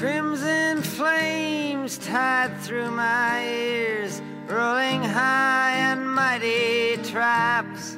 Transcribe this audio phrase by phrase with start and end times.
[0.00, 7.96] Crimson flames tied through my ears, rolling high and mighty traps.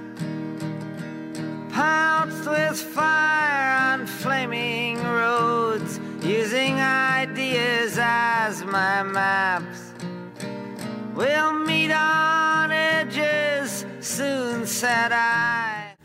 [1.71, 9.93] Pounced with fire on flaming roads, using ideas as my maps.
[11.17, 15.97] We'll meet on edges, soon said I,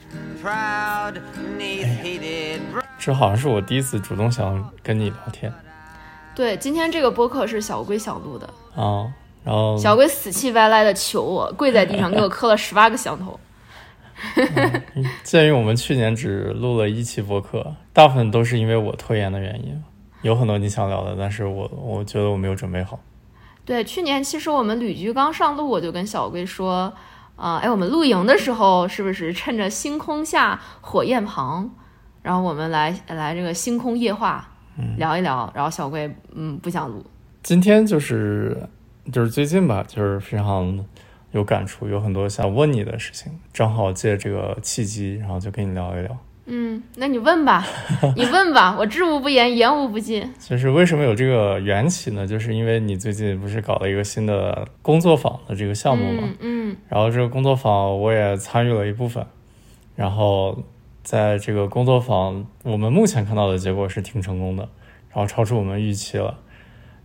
[0.42, 1.22] proud
[1.56, 2.62] neath heated.
[2.98, 5.54] 这好像是我第一次主动想跟你聊天
[6.39, 13.41] 对，今天这个播客是小龟想录的，啊，然后小龟死气歪赖的求我，跪在地上给我磕了十八个响头。
[15.25, 19.83] 鉴于我们去年只录了一期播客，大部分都是因为我拖延的原因，
[20.23, 23.01] 有很多你想聊的，但是我我觉得我没有准备好。
[23.65, 26.93] 对，去年其实我们旅居刚上路，我就跟小龟说，
[27.35, 31.69] 啊、哎，我们露营的时候是不是趁着星空下火焰旁，
[32.23, 34.49] 然后我们来来这个星空夜话
[34.97, 37.05] 聊一聊，然后小贵嗯不想录，
[37.43, 38.57] 今天就是
[39.13, 40.85] 就是最近吧，就是非常
[41.33, 46.17] 有感触，有很多想问你的事情，正好借这个契机，然后就跟你聊一聊。
[46.51, 47.63] 嗯，那你问吧，
[48.17, 50.27] 你问吧，我知无不言，言无不尽。
[50.39, 52.27] 就是为什么有这个缘起呢？
[52.27, 59.27] 就是因为你最近不是搞了一个新的工作坊的这个项目嘛，嗯嗯然后这个工作坊我也参与了一部分，
[59.95, 60.59] 然后
[61.09, 64.69] 在这个工作坊，我们目前看到的结果是挺成功的，
[65.09, 66.39] 然后超出我们预期了。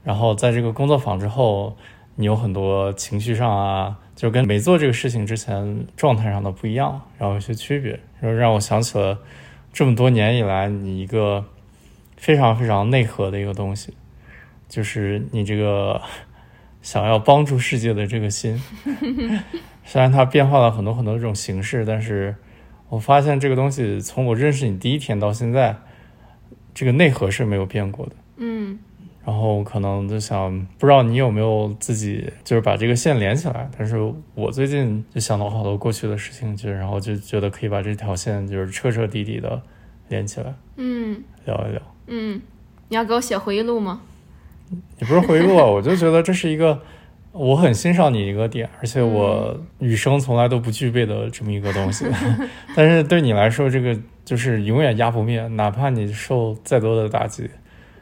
[0.04, 1.78] 然后在这个工作坊之后，
[2.16, 9.18] 你有很多情绪上啊，就跟没做这个事情之前状态上的不一样，然后有些区别，然后让我想起了
[9.72, 11.46] 这么多年以来你一个
[12.18, 13.94] 非常非常内核的一个东西，
[14.68, 16.02] 就是你这个
[16.84, 18.62] 想要帮助世界的这个心。
[19.86, 22.36] 虽然它变化了很多很多这种形式，但是
[22.94, 25.75] 我发现这个东西从我认识你第一天到现在，
[26.75, 28.11] 这个内核是没有变过的。
[28.38, 28.77] 嗯
[29.25, 33.68] 然后可能就想，不知道你有没有自己就是把这个线连起来。
[33.75, 33.97] 但是
[34.35, 39.59] 我最近就想到好多过去的事情，就然后就觉得可以把这条线就是彻彻底底的
[40.09, 41.81] 连起来，嗯聊一聊。
[42.06, 42.39] 嗯，
[42.89, 44.01] 你要给我写回忆录吗？
[44.69, 46.79] 你不是回忆录啊，我就觉得这是一个
[47.33, 52.05] 我很欣赏你一个点，而且我女生从来都不具备的这么一个东西。
[52.75, 57.49] 但是对你来说，这个就是永远压不灭，哪怕你受再多的打击，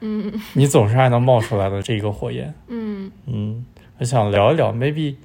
[0.01, 2.53] 嗯你总是还能冒出来的这一个火焰。
[2.67, 3.65] 嗯，嗯，
[3.99, 5.15] 我想聊一聊，maybe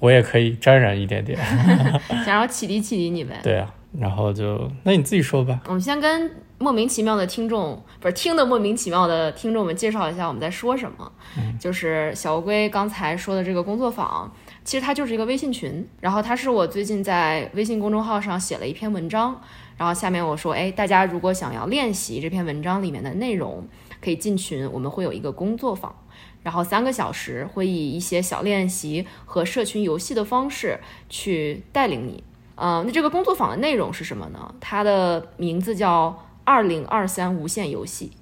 [0.00, 1.38] 我也可以沾染一点点。
[2.24, 3.38] 想让我启迪启迪你呗。
[3.42, 5.60] 对啊，然后就那你自己说吧。
[5.66, 6.28] 我们先跟
[6.64, 11.12] 莫名其妙的听众，不是听的莫名其妙的听众们介绍一下我们在说什么。
[11.60, 19.38] 就是小乌龟刚才说的这个工作坊，其实它就是一个微信群，然后它是我最近在微信公众号上写了一篇文章，
[19.76, 23.68] 然后下面我说，哎，大家如果想要练习这篇文章里面的内容，
[24.00, 25.94] 可以进群，我们会有一个工作坊。
[26.42, 32.24] 然后三个小时会以一些小练习和社群游戏的方式去带领你。
[32.56, 34.54] 呃，那这个工作坊的内容是什么呢？
[34.60, 38.12] 它的名字叫“二零二三无限游戏”，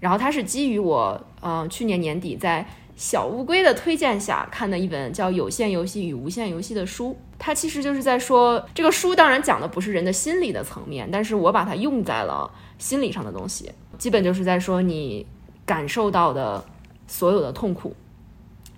[0.00, 7.16] 然后它是基于我呃去年年底在小乌龟的推荐下看的一本叫《有限游戏与无限游戏》的书。
[7.38, 15.26] 它其实就是在说，这个书当然讲的不是人的心理的层面，但是我把它用在了心理上的东西，基本就是在说你
[15.66, 16.64] 感受到的
[17.08, 17.96] 所有的痛苦，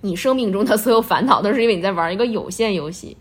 [0.00, 3.16] 你生命中的所有烦恼，都是因为你在玩一个有限游戏。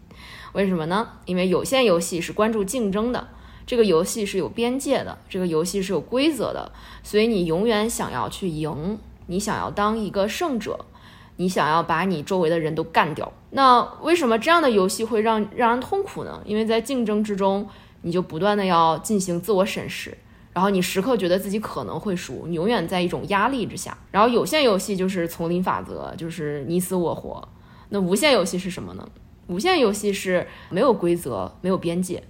[0.53, 1.09] 为什么呢？
[1.25, 3.28] 因为有限游戏是关注竞争的，
[3.66, 6.72] 这个游戏是有边界的，这个游戏是有规则的，
[7.03, 8.97] 所以你永远想要去赢，
[9.28, 10.85] 你想要当一个胜者，
[11.38, 13.31] 你想要把你周围的人都干掉。
[13.52, 16.41] 那为什么这样的游戏会让让人痛苦呢？
[16.46, 17.68] 因为在竞争之中，
[18.02, 20.18] 你就不断的要进行自我审视，
[20.52, 23.97] 然后你时刻觉得自己可能会输，你永远在一种压力之下。
[24.12, 27.47] 然后有限游戏就是丛林法则，就是你死我活。
[27.90, 29.07] 那无限游戏是什么呢？
[29.47, 32.23] 无限游戏是没有规则、没有边界，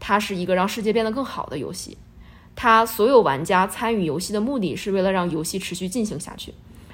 [0.00, 1.96] 它是一个让世界变得更好的游戏。
[2.56, 6.52] 它所有玩家参与游戏的目的是为了让游戏持续进行下去，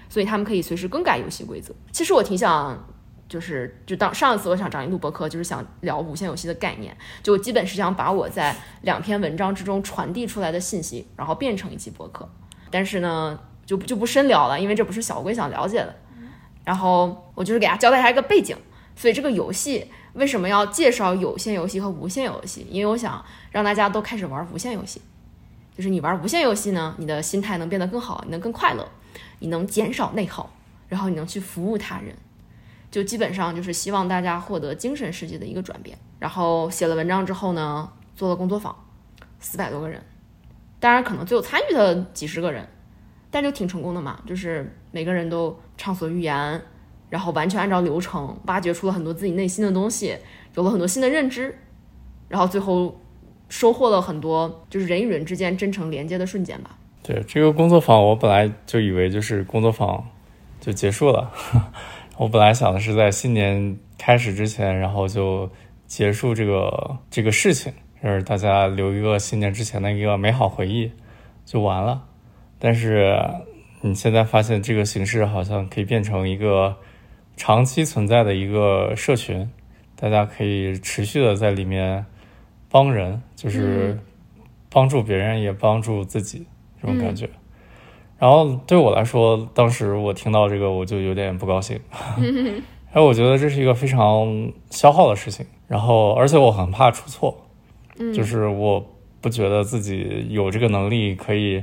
[0.08, 1.74] 所以他们可以随时更改游戏规则。
[1.90, 2.86] 其实我挺想，
[3.28, 12.28] 就是就当上一次我想找你录播客，就是想聊无限游戏的概念，就基本是想把我在两篇文章之中传递出来的信息，然后变成一期播客。
[12.70, 15.96] 但是呢，就就不深聊了，因为这不是小龟想了解的。
[16.64, 18.56] 然后我就是给大家交代一下一个背景。
[18.96, 22.66] 所以这个游戏为什么要介绍有限游戏和无限游戏？
[22.70, 25.00] 因为我想让大家都开始玩无限游戏，
[25.76, 28.88] 就是你玩无限游戏呢，你的心态能变得更好，你能更快乐，
[29.40, 30.50] 你能减少内耗，
[30.88, 32.16] 然后你能去服务他人，
[32.90, 35.96] 就基本上就是希望大家获得精神世界的一个转变。
[36.18, 38.74] 然后写了文章之后呢，做了工作坊，
[39.38, 40.02] 四百多个人，
[40.80, 42.66] 当然可能最后参与的几十个人，
[43.30, 46.62] 但就挺成功的嘛，就是每个人都畅所欲言，
[47.08, 50.16] 然后完全按照流程挖掘出了很多自己内心的东西，
[50.54, 51.56] 有了很多新的认知，
[52.28, 53.00] 然后最后
[53.48, 56.76] 收获了很多就是人与人之间真诚连接的瞬间吧。
[57.02, 60.04] 对这个工作坊，我本来就以为就是工作坊
[60.60, 61.32] 就结束了。
[62.18, 65.48] 我本来想的是在新年开始之前，然后就
[65.86, 70.90] 结束这个这个事情，就是大家留一个新年之前的一个美好回忆，
[71.44, 72.02] 就完了。
[72.58, 73.16] 但是
[73.82, 76.74] 你现在发现这个形式好像可以变成一个
[77.36, 79.48] 长期存在的一个社群，
[79.94, 82.06] 大家可以持续的在里面
[82.70, 83.98] 帮人，就是
[84.70, 86.46] 帮助别人也帮助自己
[86.80, 87.28] 这种感觉。
[88.18, 91.78] 然后对我来说，当时我听到这个我就有点不高兴，
[92.92, 95.44] 哎，我觉得这是一个非常消耗的事情。
[95.68, 97.46] 然后而且我很怕出错，
[98.14, 98.84] 就是我
[99.20, 101.62] 不觉得自己有这个能力可以。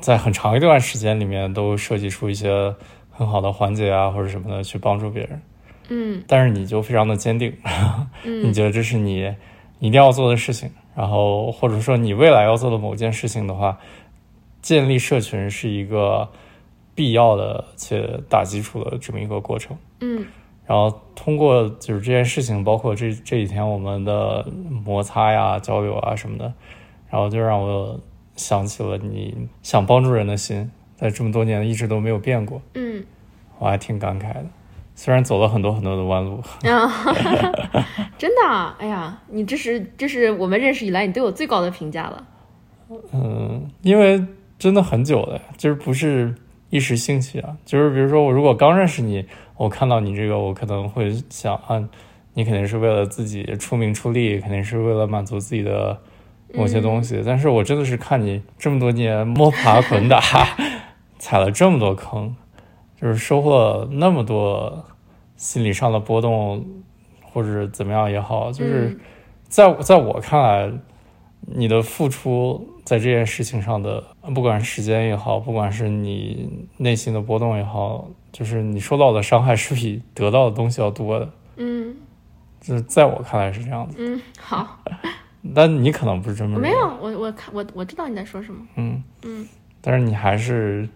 [0.00, 2.72] 在很长一段时间里面，都设计出一些
[3.18, 5.42] 很好的环节啊，或者什么的去帮助别人。
[5.88, 7.52] 嗯，但是你就非常的坚定，
[8.22, 9.34] 你觉得这是你
[9.80, 13.76] 一定要做的事情，然后或者说你未来要做的某件事情的话，
[14.62, 16.28] 建立社群是一个
[16.94, 19.76] 必要的且打基础的这么一个过程。
[19.98, 20.24] 嗯，
[20.64, 24.46] 然后通过就是这件事情，包括这这几天我们的
[24.84, 26.44] 摩擦呀、交流啊什么的，
[27.10, 27.98] 然后就让我。
[28.36, 32.60] 想起了你想帮助人的心，在这么多年一直都没有变过。
[32.74, 33.04] 嗯，
[33.60, 34.46] 我还挺感慨的，
[34.96, 36.42] 虽然走了很多很多的弯路。
[38.18, 42.26] 真的，哎呀，你这是这是我们认识以来你对我最高的评价了。
[43.12, 44.20] 嗯，因为
[44.58, 46.34] 真的很久了，就是不是
[46.70, 47.56] 一时兴起啊。
[47.64, 49.24] 就是比如说，我如果刚认识你，
[49.56, 51.88] 我看到你这个，我可能会想啊，
[52.34, 56.00] 你肯定是为了自己出名出力，肯定是为了满足自己的。
[56.54, 60.18] 某些东西，但是我真的是看你这么多年摸爬滚打，
[61.18, 62.34] 踩了这么多坑，
[63.00, 64.84] 就是收获了那么多
[65.36, 66.64] 心理上的波动，
[67.22, 68.98] 或者怎么样也好，就是
[69.48, 70.72] 在在我看来，
[71.40, 74.02] 你的付出在这件事情上的，
[74.34, 81.30] 不管是时间也好，不管是你内心的波动也好，就是你受到的伤害是比得到的东西要多的。
[81.56, 81.96] 嗯，
[82.60, 83.96] 就是在我看来是这样子。
[83.98, 84.78] 嗯， 好。
[85.54, 88.60] 但你可能不是这么没有，我我看我我知道你在说什么。
[88.74, 89.48] 嗯嗯，
[89.80, 90.86] 但是你还是，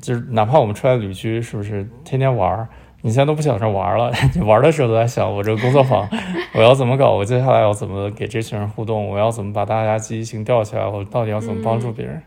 [0.00, 2.68] 就是哪怕我们出来旅居，是不是天天玩儿？
[3.02, 6.08] 你现在都不想着玩了， 你玩的时候都在想，我这个工作坊
[6.54, 7.12] 我要怎么搞？
[7.12, 9.08] 我接下来要怎么给这群人互动？
[9.08, 10.84] 我要怎么把大家积极性吊起来？
[10.84, 12.20] 我到底要怎么帮助别人？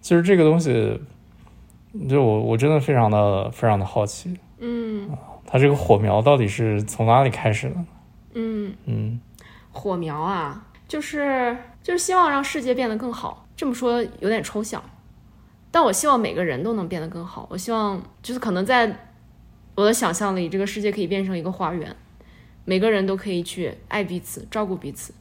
[0.00, 0.98] 其实这个东西，
[2.08, 4.38] 就我我真的非常的非常的好奇。
[4.58, 5.10] 嗯，
[5.46, 7.76] 它这个火苗到底是从哪里开始的？
[8.34, 9.20] 嗯嗯。
[9.72, 13.46] 火苗啊，就是就是希望让世界变得更好。
[13.54, 14.82] 这么说有点抽象，
[15.70, 17.46] 但我希望每个人都能变得更好。
[17.50, 19.10] 我希望就是可能在
[19.74, 21.94] 我的想象里，这个世界可以变成一个花园，
[22.64, 25.14] 每个人都可以去爱彼此、照顾彼此，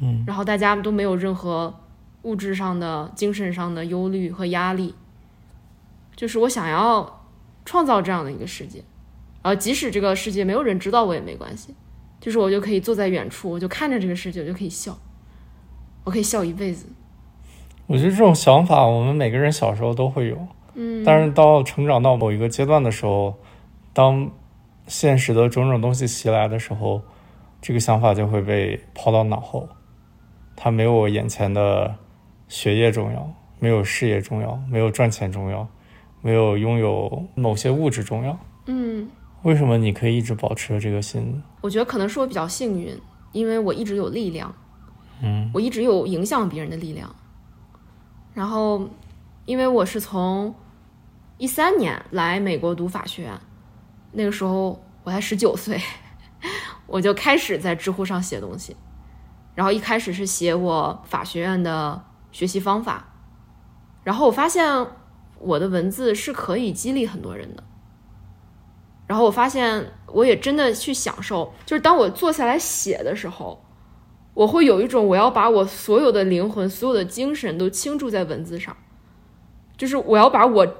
[0.00, 1.74] 嗯，然后大家都没有任何
[2.22, 4.94] 物质上的、精神上的忧虑和压力。
[6.14, 7.26] 就是我想要
[7.64, 8.82] 创造这样的一个世界，
[9.42, 11.74] 然后即使这个世界没有人知道我也没关系。
[12.18, 14.98] 就是我就可以坐在远处，我就看着这个世界，我就可以笑，
[16.02, 16.86] 我可以笑一辈子。
[17.86, 20.36] 我觉得这种想法，我们每个人小时候都会有，
[20.74, 23.34] 嗯，但是到成长到某一个阶段的时候，
[23.92, 24.28] 当
[24.86, 27.00] 现实的种种东西袭来的时候，
[27.60, 29.68] 这个想法就会被抛到脑后。
[30.56, 31.94] 它没有眼前的
[32.48, 35.68] 学业重要，没有事业重要，没有赚钱重要，
[36.22, 39.08] 没有拥有某些物质重要，嗯。
[39.42, 41.40] 为什么你可以一直保持着这个心？
[41.60, 42.98] 我觉得可能是我比较幸运，
[43.30, 44.52] 因为我一直有力量，
[45.22, 47.14] 嗯，我一直有影响别人的力量。
[48.36, 48.86] 然后，
[49.46, 50.54] 因为我是从
[51.38, 53.32] 一三年来美国读法学院，
[54.12, 55.80] 那个时候我才十九岁，
[56.86, 58.76] 我就开始在知乎上写东西。
[59.54, 63.08] 然后一开始是写我法学院的学习方法，
[64.04, 64.86] 然后我发现
[65.38, 67.64] 我的文字是可以激励很多人的。
[69.06, 73.64] 然后我发现，我也真的去享受，就是当我坐下来写的时候，
[74.36, 78.76] 我会有一种我要把我所有的灵魂、所有的精神都倾注在文字上，
[79.78, 80.76] 就是我要把我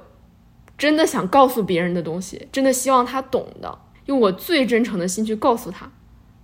[0.77, 5.91] 真的想告诉别人的东西，真的希望他懂的，用我最真诚的心去告诉他，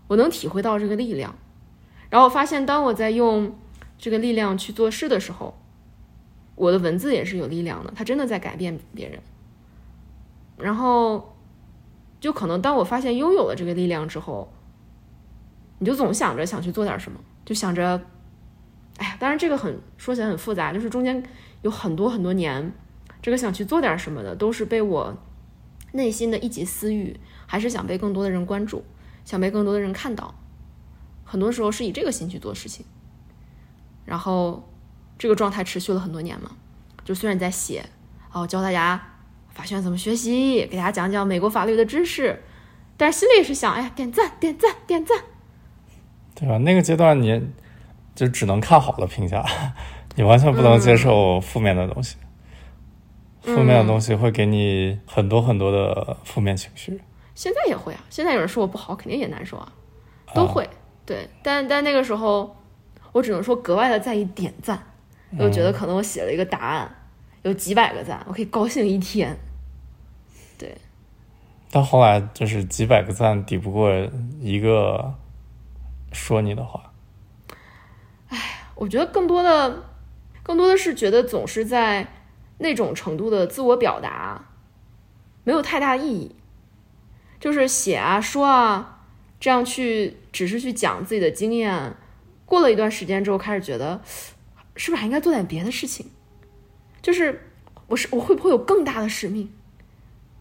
[0.08, 1.36] 我能体会到这个力量。
[2.10, 3.56] 然后发现，当我在用
[3.98, 5.56] 这个力量去做事的时候，
[6.56, 9.20] 我的文字也是有力量的，它真的在改变别人。
[10.58, 11.30] 然后。
[12.24, 14.50] 就可能当我发现拥有了这个力量之后，
[15.80, 18.02] 你就总想着想去做点什么，就想着，
[18.98, 21.24] 哎呀，当然这个很说起来很复杂，就是中间
[21.62, 22.74] 有很多很多年
[23.22, 25.18] 这个想去做点什么的，都是被我
[25.94, 28.84] 内心的一己私欲，还是想被更多的人关注，
[29.26, 30.34] 想被更多的人看到。
[31.26, 32.86] 很多时候是以这个心去做事情，
[34.06, 34.70] 然后
[35.18, 36.52] 这个状态持续了很多年嘛。
[37.04, 37.84] 就虽然在写，
[38.32, 39.16] 哦，教大家
[39.50, 42.42] 法学院怎么学习，给大家讲讲美国法律的知识，
[42.98, 45.18] 但是心里也是想，哎呀，点赞，点赞，点赞。
[46.36, 46.58] 对吧？
[46.58, 47.42] 那个阶段你
[48.16, 49.46] 就只能看好的评价，
[50.16, 52.18] 你完全不能接受负面的东西。
[53.42, 57.02] 负面的东西会给你很多很多的负面情绪。
[57.36, 59.72] 现在也会啊，现在有人说我不好，肯定也难受啊，
[60.34, 60.70] 都会。
[61.06, 62.56] 对，但但那个时候，
[63.12, 64.82] 我只能说格外的在意点赞，
[65.38, 66.96] 我觉得可能我写了一个答案，
[67.42, 69.38] 有几百个赞，我可以高兴一天。
[70.58, 70.74] 对。
[71.70, 73.92] 到后来就是几百个赞抵不过
[74.40, 75.14] 一个
[76.14, 76.94] 说你的话。
[78.30, 79.84] 哎，我觉得更多的，
[80.42, 82.08] 更多的是觉得总是在。
[82.60, 84.46] 那种程度的自我表达，
[85.44, 86.36] 没有太大意义。
[87.38, 89.02] 就是写啊、说啊，
[89.38, 91.96] 这样去只是去讲自己的经验。
[92.46, 94.00] 过了一段时间之后，开始觉得，
[94.76, 96.06] 是不是还应该做点别的事情？
[97.02, 97.50] 就是
[97.88, 99.52] 我是我会不会有更大的使命？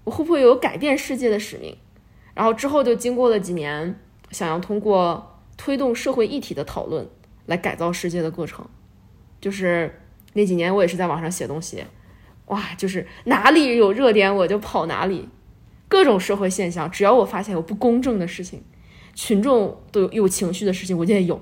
[0.04, 1.76] 我会不会有改变世界的使命？
[2.34, 3.98] 然后之后就经过了几年，
[4.30, 5.31] 想要通过
[5.64, 7.08] 推动社会议题的讨论
[7.46, 8.66] 来改造世界的过程。
[9.40, 10.00] 就是
[10.32, 11.84] 那几年，我也是在网上写东西。
[12.46, 15.28] 哇，就是哪里有热点我就跑哪里，
[15.86, 18.64] 各种社会现象，只要我发现有不公正的事情，
[19.14, 21.40] 群众都有有情绪的事情，我就得有，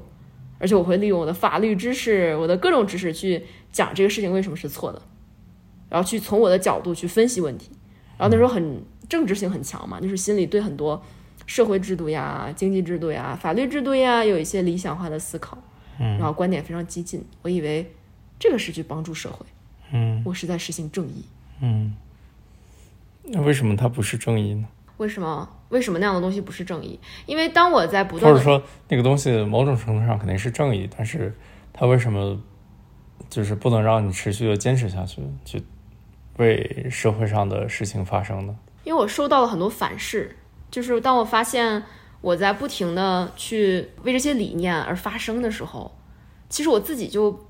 [0.58, 5.00] 而且我会利用我的法律知识，我的各种知识去讲这个事情为什么是错的，
[5.88, 7.70] 然后去从我的角度去分析问题，
[8.18, 11.02] 然后那时候很政治性很强嘛，就是心里对很多
[11.46, 15.58] 社会制度呀、经济制度呀、法律制度呀有一些理想化的思考，
[15.98, 17.90] 嗯，然后观点非常激进，我以为
[18.38, 19.46] 这个是去帮助社会。
[19.92, 21.24] 嗯，我是在实行正义。
[21.60, 21.94] 嗯，
[23.24, 24.68] 那为什么它不是正义呢？
[24.98, 25.48] 为什么？
[25.70, 26.98] 为什么那样的东西不是正义？
[27.26, 31.34] 因为当我在不断，或者说那个东西某种程度上肯定是正义，但是
[31.72, 32.40] 它为什么
[33.28, 35.62] 就是不能让你持续的坚持下去，去
[36.38, 38.56] 为社会上的事情发生呢？
[38.84, 40.36] 因为我收到了很多反噬，
[40.70, 41.82] 就是当我发现
[42.20, 45.94] 我在不停的去为这些理念而发声的时候，
[46.48, 47.46] 其实我自己就。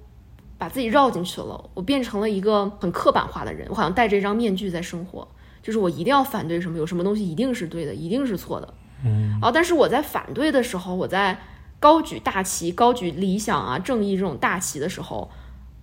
[0.60, 5.26] 把自己绕进去了，我变成了一个很刻板化的人，我好像戴着一张面具在生活，
[5.62, 8.74] 就是我一定要反对什么，有什么东西一定是对的，一定是错的。
[9.02, 11.40] 嗯，然后但是我在反对的时候，我在
[11.78, 15.30] 高举大旗、高举理想啊、正义这种大旗的时候，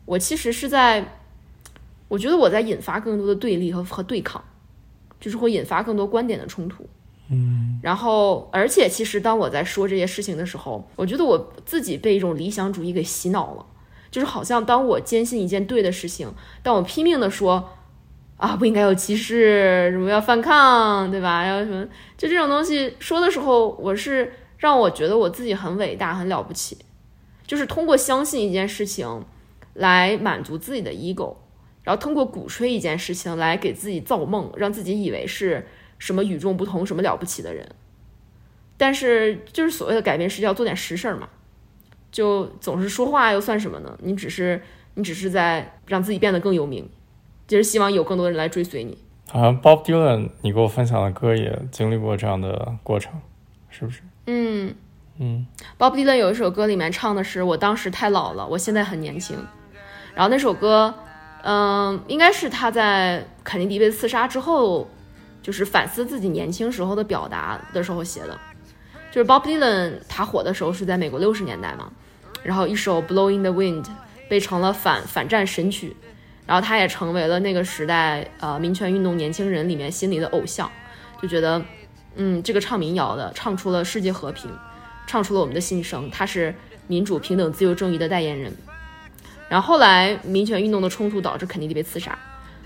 [0.06, 1.18] 我其实是在，
[2.08, 4.44] 我觉得我在引发更多的对立和和对抗，
[5.20, 6.88] 就是会引发更多观点的冲突。
[7.30, 13.66] 嗯，然后而且其实当我在说这些事情的时候，我觉得我自己被一种理想主义给洗脑了。
[14.10, 17.70] 就是好像当我坚信一件对的事情，当我拼命的说
[18.38, 21.46] 啊不应该有歧视，什么要反抗，对吧？
[21.46, 21.86] 要什么
[22.18, 26.78] 就这种东西说的时候，我是让我觉得我自己很伟大、很了不起。
[27.46, 29.26] 就是通过相信一件事情
[29.74, 31.36] 来满足自己的 ego，
[31.84, 37.68] 然后通过鼓吹一件事情来给自己造梦，让自己以为是什么与众不同、什么了不起的人。
[38.78, 41.28] 但是就是所谓的改变世界，要做点实事儿嘛。
[42.12, 43.98] 就总是说话又算什么呢？
[44.02, 44.62] 你只是
[44.96, 46.90] 你只是在让自己变得更有名，
[47.48, 48.98] 就是希望有更多人来追随你。
[49.30, 53.12] 好像 Bob Dylan，你给我分享的歌也经历过这样的过程，
[53.70, 54.02] 是不是？
[54.28, 54.74] 嗯
[55.18, 55.46] 嗯
[55.78, 59.36] ，Bob Dylan 有一首歌里面唱的是“我当时太老了，我现在很年轻”。
[60.16, 60.94] 然后那首歌，
[61.44, 64.90] 嗯，应该是他在肯尼迪被刺杀之后，
[65.48, 68.38] 就是反思自己年轻时候的表达的时候写的。
[69.10, 71.90] 就是 Bob Dylan 他火的时候是在美国六十年代嘛，
[72.44, 73.86] 然后一首 Blowing the Wind
[74.28, 75.96] 被成了反反战神曲，
[76.46, 80.70] 然后他也成为了那个时代呃民权运动年轻人里面心里的偶像，
[81.22, 81.64] 就觉得
[82.16, 84.52] 嗯这个唱民谣的唱出了世界和平，
[85.08, 86.54] 唱出了我们的心声，他是
[86.88, 88.54] 民主平等自由正义的代言人。
[89.48, 92.20] 然后后来民权运动的冲突导致肯尼迪被刺杀，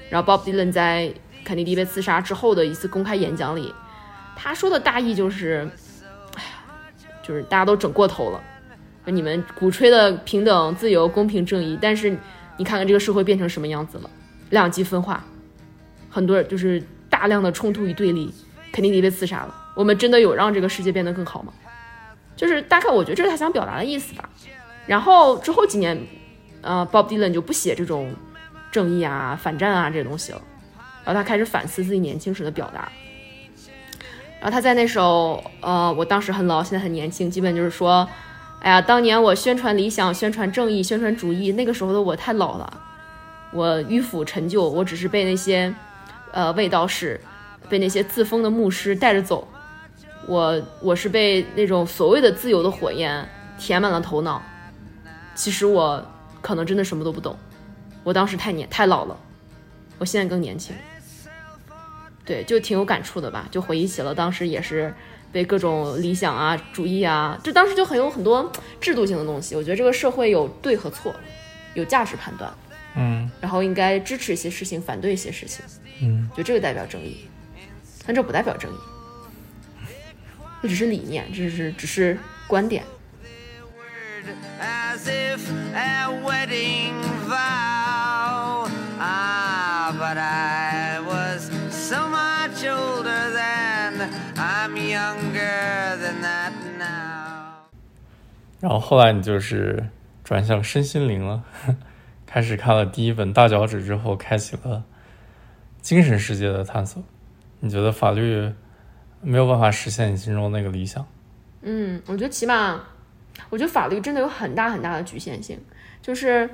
[0.09, 3.73] 然后 Bob Dylan 在肯尼迪被刺杀之后的一次公开演讲里，
[4.35, 5.69] 他说的大意就是。
[6.35, 6.43] 哎
[7.23, 8.43] 就是大家都整过头了，
[9.05, 12.09] 你们鼓吹的平等、自由、公平、正义，但是
[12.57, 14.09] 你看看这个社会变成什么样子了，
[14.49, 15.23] 两极分化，
[16.09, 18.33] 很多人就是大量的冲突与对立，
[18.71, 21.53] 肯尼迪被刺杀了，我们真的有让这个世界变得更好吗？
[22.35, 24.27] 就是大概我觉得这是他想表达的意思吧。
[24.87, 25.95] 然后之后几年，
[26.61, 28.11] 呃，Bob Dylan 就不写这种
[28.71, 30.41] 正义啊、反战啊这些东西了，
[31.03, 32.91] 然后他开始反思自己年轻时的表达。
[34.39, 38.07] 然后他在那首，呃，我当时很老，现在很年轻，基本就是说，
[38.59, 42.81] 哎呀，当年我宣传理想、宣传正义、宣传主义，那个时候的我太老了，
[43.53, 45.71] 我迂腐陈旧，我只是被那些
[46.31, 47.21] 呃卫道士、
[47.69, 49.47] 被那些自封的牧师带着走。
[50.27, 53.27] 我我是被那种所谓的自由的火焰
[53.59, 54.41] 填满了头脑。
[55.35, 56.03] 其实我
[56.41, 57.35] 可能真的什么都不懂。
[58.03, 59.15] 我当时太年太老了，
[59.97, 60.75] 我现在更年轻。
[62.25, 64.93] 对，就挺有感触的吧，就回忆起了当时也是
[65.31, 69.55] 被各种理想啊、主义啊，就当时就很有很多制度性的东西。
[69.55, 71.15] 我觉得这个社会有对和错，
[71.73, 72.53] 有价值判断，
[72.95, 75.63] 嗯然后应该支持一些事情，反对一些事情。
[76.01, 77.25] 嗯，就这个代表正义，
[78.05, 78.75] 但这不代表正义，
[80.61, 82.83] 这只是理念，这是只是观点。
[84.61, 85.41] as if
[85.73, 86.93] a wedding
[87.27, 88.69] vow.
[88.99, 90.70] Ah, but I
[98.61, 99.83] 然后后来你就是
[100.23, 101.43] 转向身心灵了，
[102.25, 104.83] 开始看了第一本大脚趾之后，开启了
[105.81, 107.03] 精神世界的探索。
[107.59, 108.53] 你觉得法律
[109.19, 111.05] 没有办法实现你心中那个理想？
[111.63, 112.81] 嗯，我觉得起码，
[113.49, 115.59] 我觉得法律真的有很大很大的局限性。
[116.01, 116.49] 就是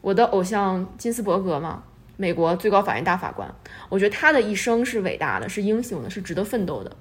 [0.00, 1.82] 我的偶像金斯伯格嘛，
[2.16, 3.54] 美国最高法院大法官，
[3.88, 6.94] 我觉得他的一生是伟大的，是英雄的，是值得奋斗的。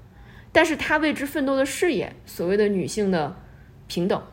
[0.51, 3.35] 但是他为之奋斗的事业，所谓的女性的
[3.91, 4.23] 平等，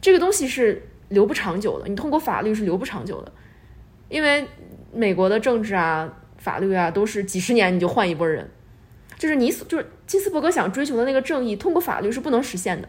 [0.00, 1.86] 这个东西是留不长久的。
[1.86, 3.30] 你通过法律是留不长久的，
[4.08, 4.44] 因为
[4.92, 8.50] 美国的政治啊、法律啊，都是几十年你就换一拨人。
[9.16, 12.88] 就是你所就是金斯伯格想追求的那个正义，通过法律是不能实现的。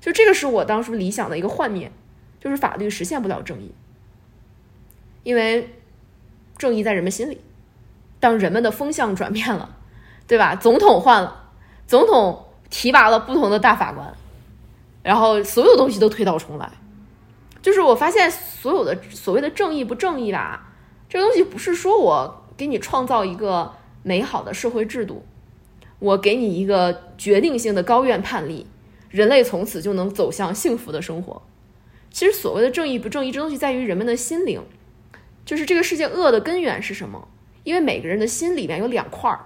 [0.00, 1.92] 就这个是我当初理想的一个幻灭，
[2.40, 3.74] 就是法律实现不了正义，
[5.22, 5.68] 因为
[6.56, 7.42] 正义在人们心里。
[8.20, 9.76] 当人们的风向转变了，
[10.26, 10.54] 对吧？
[10.54, 11.50] 总统换了，
[11.86, 14.14] 总统提拔了不同的大法官，
[15.02, 16.70] 然后所有东西都推倒重来。
[17.60, 20.72] 就是我发现所有的所谓的正义不正义吧，
[21.08, 25.24] 这个东西不是说我给你创造一个美好的社会制度，
[25.98, 28.66] 我给你一个决定性的高院判例，
[29.10, 31.42] 人类从此就能走向幸福的生活。
[32.10, 34.60] 其实所谓的正义不正义，这东西在于人们的心灵，
[35.44, 37.28] 就是这个世界恶的根源是什么？
[37.62, 39.38] 因为每个人的心里面有两块儿，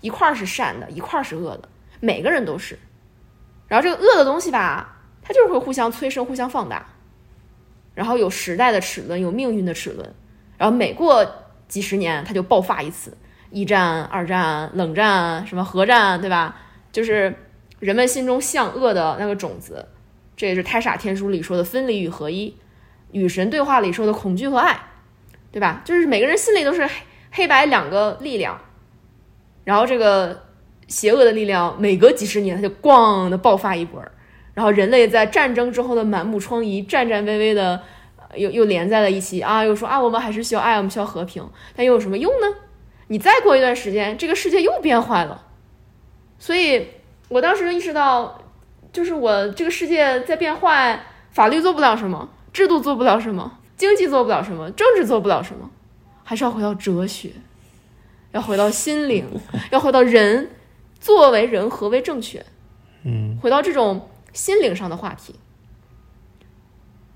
[0.00, 2.78] 一块儿是善的，一块儿是恶的，每个人都是。
[3.66, 4.95] 然后这个恶的东西吧，
[5.26, 6.86] 它就是会互相催生、互相放大，
[7.94, 10.14] 然后有时代的齿轮，有命运的齿轮，
[10.56, 11.26] 然后每过
[11.66, 13.16] 几十年它就爆发一次，
[13.50, 16.56] 一战、二战、冷战、什么核战，对吧？
[16.92, 17.34] 就是
[17.80, 19.88] 人们心中向恶的那个种子，
[20.36, 22.56] 这也是《太傻天书》里说的分离与合一，
[23.10, 24.78] 与神对话里说的恐惧和爱，
[25.50, 25.82] 对吧？
[25.84, 26.92] 就是每个人心里都是黑
[27.32, 28.60] 黑白两个力量，
[29.64, 30.44] 然后这个
[30.86, 34.12] 邪恶的力量每隔几十年它就咣的爆发一波儿，
[34.56, 37.78] 然后人类在战争之后的满目疮痍，战战巍巍的
[38.16, 42.46] 呃又又连在了一起啊，又说啊我们还是需要爱，我们需要和平，但又有什么用呢？
[43.08, 45.44] 你再过一段时间，这个世界又变坏了，
[46.38, 46.88] 所以
[47.28, 48.40] 我当时就意识到，
[48.90, 55.70] 就是我这个世界在变坏，法律做不了什么，制度做不了什么，经济做不了什么，政治做不了什么，
[56.24, 57.30] 还是要回到哲学，
[58.32, 59.26] 要回到心灵，
[59.70, 60.50] 要回到人
[60.98, 62.42] 作为人何为正确，
[63.04, 63.38] 嗯。
[63.42, 65.34] 回到这种心灵上的话题。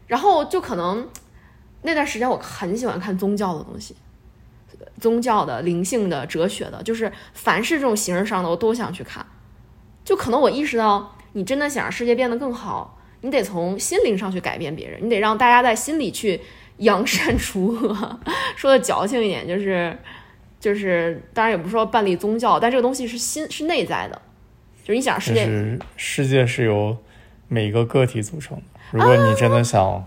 [0.09, 1.09] 然后就可能
[1.83, 3.95] 那段时间我很喜欢看宗教的东西，
[5.01, 9.25] 宗教的、灵性的、哲学的，就是凡是这种形式上的我都想去看。
[10.05, 16.41] 就可能我意识到，你真的想让世界变得更好，你得从心灵上去改变别人，你得让大家在心里去
[16.79, 18.21] 扬善 除恶。
[18.57, 19.97] 说的矫情一点，就是
[20.59, 24.21] 就是，当然也不是说办理宗教，但这个东西是心是内在的，
[24.83, 26.97] 就是你想世界世界是由
[27.51, 28.63] 每个个体组成的。
[28.93, 30.05] 如果你真的想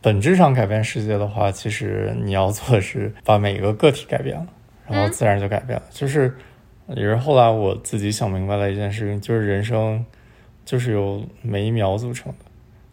[0.00, 4.46] 本质上改变世界的话，其实你要做的是把每个个体改变了，
[4.88, 5.84] 然后自然就改变了。
[5.90, 6.32] 就是
[6.88, 10.04] 也是后来我自己想明白了一件事情，就是人生
[10.64, 12.38] 就是由每一秒组成的。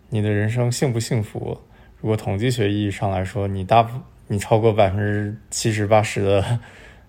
[0.10, 1.56] 你的人生幸不幸福？
[2.02, 6.60] 如果统计学意义上来说，你大部你超过百分之七十八十的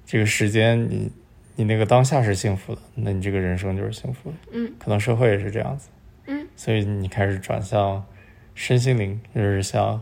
[0.05, 1.11] 这个时间，你
[1.57, 4.37] 你那个当下是幸福的，那你这个人生就是幸福的。
[4.53, 5.89] 嗯，可能社会也是这样子。
[6.31, 8.05] 嗯，所以你开始转向
[8.55, 10.01] 身心灵，就是想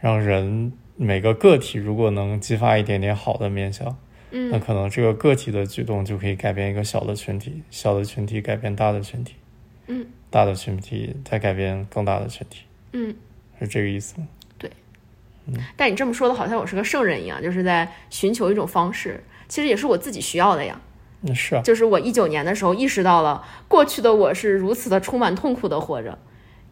[0.00, 3.86] 让人每个个体如果能激发一点点好的面向，
[4.30, 9.34] 那嗯可能这个个体的举动就可以改变一个小的群体，小的群体改变大的群体，
[9.88, 13.14] 嗯，大的群体再改变更大的群体，嗯。
[13.60, 14.26] 是这个意思吗
[14.58, 14.68] 对？
[15.76, 20.78] 但你这么说的好像我是个圣人一样，就是在寻求一种方式，其实也是我自己需要的呀。
[21.32, 26.18] 是，就是我一九年的时候意识到了，过去的我是如此的充满痛苦的活着，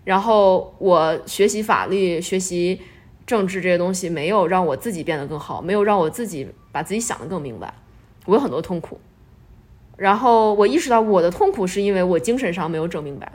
[0.04, 2.82] 然后我学习法律，学习
[3.24, 7.72] 政治这些东西没有让我自己变得更好，没有让我自己把自己想得更明白，
[8.26, 9.00] 我有很多痛苦。
[9.96, 13.30] 然后我意识到我的痛苦是因为我精神上没有整明白，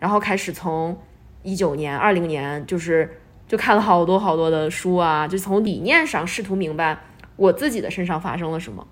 [0.00, 0.98] 然后开始从
[1.42, 6.98] 一九年、二零年，就是就看了好多好多的书啊，就从理念上试图明白
[7.36, 8.86] 我自己的身上发生了什么。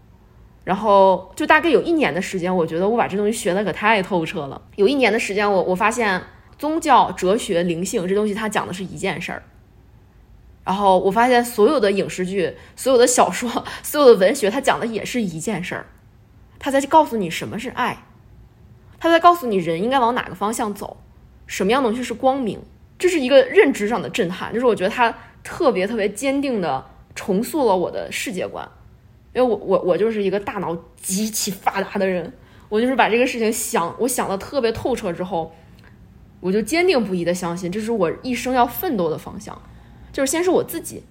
[0.71, 4.63] 然后就大概有一年的时间，我觉得我把这东西学的可太透彻了。
[4.77, 6.23] 有一年的时间，我我发现
[6.57, 9.43] 宗教、哲学、灵性这东西它讲的是一件事儿。
[10.65, 13.51] 然后我发现所有的影视剧、所有的小说、
[13.83, 15.87] 所有的文学，它讲的也是一件事儿。
[16.61, 18.05] 它在告诉你什么是爱，
[19.01, 20.99] 它在告诉你人应该往哪个方向走，
[21.49, 22.63] 什么样东西是光明，
[22.97, 24.55] 这是一个认知上的震撼。
[24.55, 28.69] 就是我觉得它特别特别坚定的重塑了我的世界观，
[29.33, 32.33] 因为我我我就是一个大脑极其发达的人，
[32.69, 35.55] 我就是把这个事情想我想的特别透彻之后，
[36.41, 39.61] 我就坚定不移的相信这是我一生要奋斗的方向，
[40.13, 41.03] 就是先是我自己，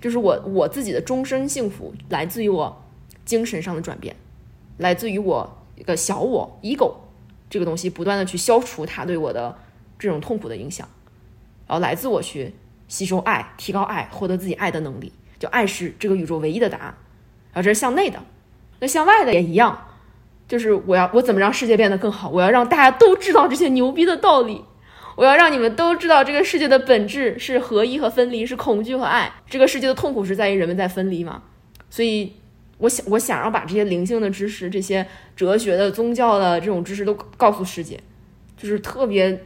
[0.00, 2.84] 就是我我自己的终身幸福来自于我
[3.24, 4.16] 精神上的转变。
[4.78, 6.94] 来自于我一个小我 ego
[7.50, 9.56] 这个东西，不断的去消除它对我的
[9.98, 10.88] 这种痛苦的影响，
[11.66, 12.54] 然后来自我去
[12.88, 15.12] 吸收爱，提高爱，获得自己爱的能力。
[15.38, 16.94] 就爱是这个宇宙唯一的答案。
[17.58, 18.22] 然后这是向内的，
[18.78, 19.86] 那向外的也一样，
[20.46, 22.30] 就是我要我怎么让世界变得更好？
[22.30, 24.62] 我要让大家都知道这些牛逼的道理，
[25.16, 29.32] 我要让你们都知道这个世界的本质是合一和分离，是恐惧和爱。
[29.50, 31.42] 这个世界的痛苦是在于人们在分离嘛？
[31.90, 32.34] 所以。
[32.80, 37.98] 我想，我想要把这些灵性的知识、这些哲学的、宗教的这种知识都告诉世界，
[38.56, 39.36] 就是特别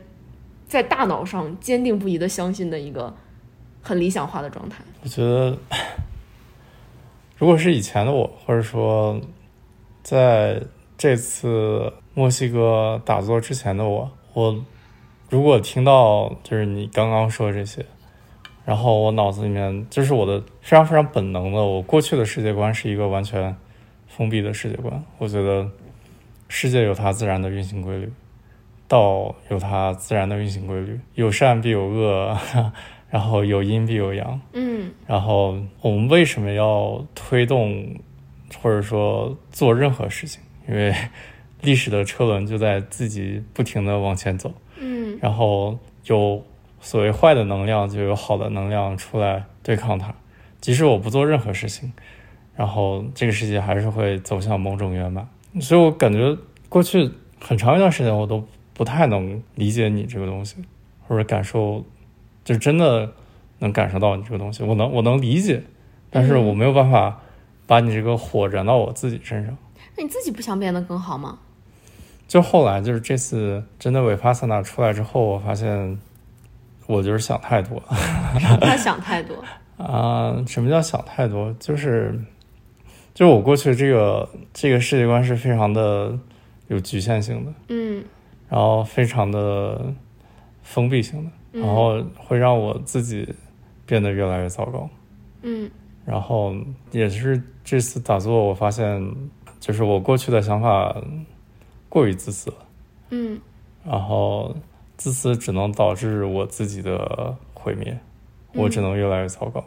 [0.67, 3.17] 在大脑上坚定不移的相信的一个
[3.81, 4.85] 很理想化的状态。
[5.03, 5.57] 我觉得，
[7.43, 9.21] 如果是以前的我，或者说
[10.05, 10.63] 在
[10.97, 14.65] 这次墨西哥打坐之前的我，我
[15.29, 17.85] 如果听到就是你刚刚说这些。
[18.65, 23.57] 然后我脑子里面就是我的非常非常本能的，我过去的世界观是一个完全
[24.07, 25.03] 封闭的世界观。
[25.19, 25.69] 我觉得
[26.47, 28.09] 世界有它自然的运行规律，
[28.87, 32.39] 道有它自然的运行规律，有善必有恶，
[33.13, 34.41] 然后有阴必有阳。
[34.55, 34.91] 嗯。
[35.07, 37.95] 然后我们为什么要推动
[38.61, 40.43] 或者说做任何事情？
[40.69, 40.93] 因为
[41.61, 44.53] 历史的车轮就在自己不停的往前走。
[44.81, 45.17] 嗯。
[45.23, 46.43] 然后有。
[46.85, 50.13] 所谓坏的能量，就有好的能量出来对抗它。
[50.61, 51.93] 即使我不做任何事情，
[52.57, 55.25] 然后这个世界还是会走向某种圆满。
[55.61, 56.37] 所以我感觉
[56.69, 58.45] 过去很长一段时间，我都
[58.75, 60.57] 不太能理解你这个东西，
[61.07, 61.85] 或者感受，
[62.45, 63.13] 就真的
[63.59, 64.63] 能感受到你这个东西。
[64.63, 65.63] 我能，我能理解，
[66.11, 67.21] 但是我没有办法
[67.67, 69.57] 把你这个火燃到我自己身上。
[69.97, 71.39] 那你自己不想变得更好吗？
[72.27, 75.99] 就后来就是这次真的韦帕萨纳出来之后，我发现。
[76.89, 77.81] 我就是想太多，
[78.61, 79.37] 他想太多
[79.79, 80.45] 啊！
[80.47, 81.55] 什么叫想太多？
[81.61, 82.13] 就是，
[83.15, 86.19] 就是我过去这个这个世界观是非常的
[86.67, 88.05] 有局限性的，嗯，
[88.49, 89.95] 然后非常的
[90.65, 93.29] 封闭性的，然后会让我自己
[93.87, 94.89] 变得越来越糟糕，
[95.43, 95.71] 嗯，
[96.05, 96.55] 然后
[96.91, 99.01] 也是这次打坐，我发现
[99.61, 100.97] 就是我过去的想法
[101.89, 102.57] 过于自私了，
[103.11, 103.41] 嗯，
[103.85, 104.55] 然后。
[104.99, 107.99] 自私只能导致我自己的毁灭，
[108.55, 109.65] 我只能越来越糟糕。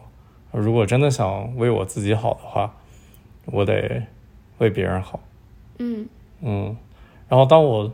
[0.53, 2.73] 如果真的想为我自己好的话，
[3.47, 4.01] 我得
[4.59, 5.19] 为别人好。
[5.79, 6.07] 嗯
[6.39, 6.77] 嗯。
[7.27, 7.91] 然后当我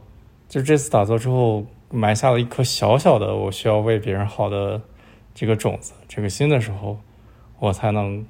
[0.47, 4.81] 就这次打坐之后，埋下了一颗小小的我需要为别人好的
[5.33, 6.99] 这个种子、这个心的时候，
[7.59, 8.25] 我才能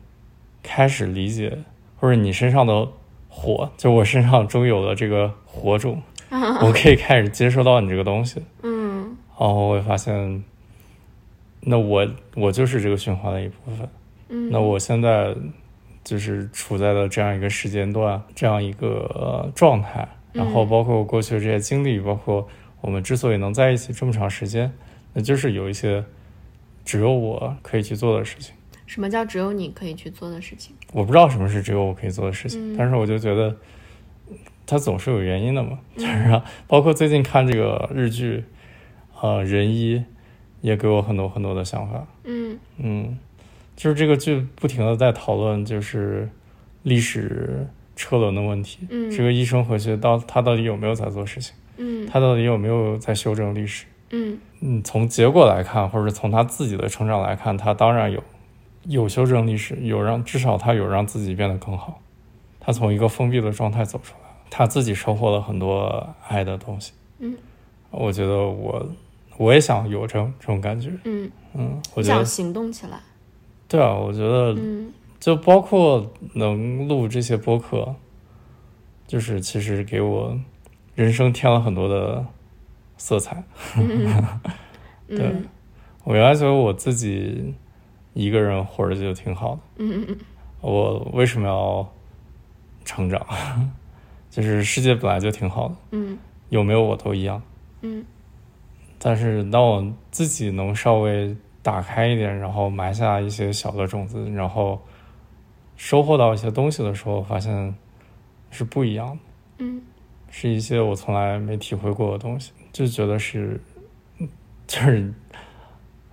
[0.63, 1.59] 开始理解，
[1.97, 2.87] 或者你身上的
[3.29, 8.41] 火，就我身上终于有了这个火种， 我可以开始接收到你这个东西。
[8.63, 9.15] 嗯。
[9.39, 10.43] 然后我会发现，
[11.61, 13.89] 那我我就是这个循环的一部分。
[14.29, 15.35] 嗯，那我现在
[16.03, 20.07] 就是处在了这样一个时间段，这样一个状态。
[20.31, 22.47] 然后包括我过去的这些经历，包括
[22.81, 24.71] 我们之所以能在一起这么长时间，
[25.13, 26.03] 那就是有一些
[26.83, 28.53] 只有我可以去做的事情。
[28.85, 30.75] 什么叫只有你可以去做的事情？
[30.91, 33.55] 我不知道什么是只有我可以做的事情，但是我就觉得
[34.65, 35.79] 它总是有原因的嘛。
[35.95, 38.43] 就是包括最近看这个日剧。
[39.23, 40.03] 呃，仁一
[40.61, 42.07] 也给我很多很多的想法。
[42.23, 43.19] 嗯嗯，
[43.75, 46.27] 就是这个剧不停的在讨论，就是
[46.81, 48.79] 历史车轮的问题。
[48.89, 51.53] 嗯，这个医生回去到他到底有没有在做事情？
[51.81, 53.85] 嗯，他到底有没有在修正历史？
[54.11, 58.23] 嗯嗯，从结果来看，或者从他自己的成长来看，他当然有
[58.83, 61.99] 有修正历史，有让至少他有让自己变得更好。
[62.59, 66.93] 他从一个封闭的状态走出来，他自己收获了很多爱的东西。
[67.19, 67.35] 嗯，
[67.89, 68.87] 我觉得我。
[69.37, 72.99] 我也想有这种这种感觉，嗯嗯，我想行动起来，
[73.67, 77.95] 对啊，我觉得嗯就包括能录这些播客，
[79.07, 80.37] 就是其实给我
[81.01, 82.25] 人生添了很多的
[82.97, 83.43] 色彩。
[85.07, 85.19] 对。
[85.19, 85.45] 嗯。
[86.03, 87.53] 我原来觉得我自己
[88.13, 90.05] 一个人活着就挺好的，嗯。
[90.07, 90.17] 嗯
[90.61, 91.87] 我为什么要
[92.85, 93.25] 成长？
[94.29, 96.17] 就是世界本来就挺好的，嗯。
[96.49, 97.41] 有没有我都一样。
[97.81, 98.05] 嗯。
[98.99, 104.79] 但是当我自己能稍微打开一点，然后埋下一些小的种子，然后
[105.75, 107.75] 收获到一些东西的时候，发现
[108.51, 109.19] 是不一样的，
[109.65, 109.81] 嗯
[110.31, 113.61] 是一些我从来没体会过的东西，就觉得是，
[114.17, 114.27] 嗯
[114.65, 115.13] 就是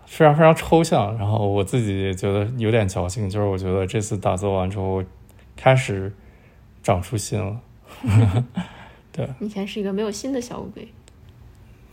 [0.04, 1.16] 非常非常抽象。
[1.16, 5.02] 然后我自己也觉得有点矫情，就是我觉得这次打坐完之后，
[5.56, 6.12] 开始
[6.82, 7.60] 长出心了。
[9.12, 10.86] 对以前是一个没有心的小乌龟。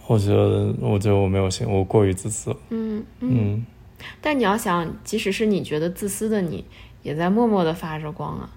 [0.08, 2.58] 我觉得，我觉得我没有心，我过于自私了。
[2.70, 3.30] 嗯嗯。
[3.32, 3.66] 嗯
[4.22, 6.66] 但你要想，即使是你觉得自私的你，
[7.02, 8.50] 也在默默的发着光啊！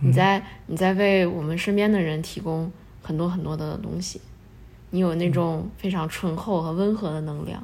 [0.00, 2.72] 你在你在为我们身边的人提供
[3.10, 4.20] 很多很多的东西，
[4.90, 7.60] 你有那种非常醇厚和温和的能量，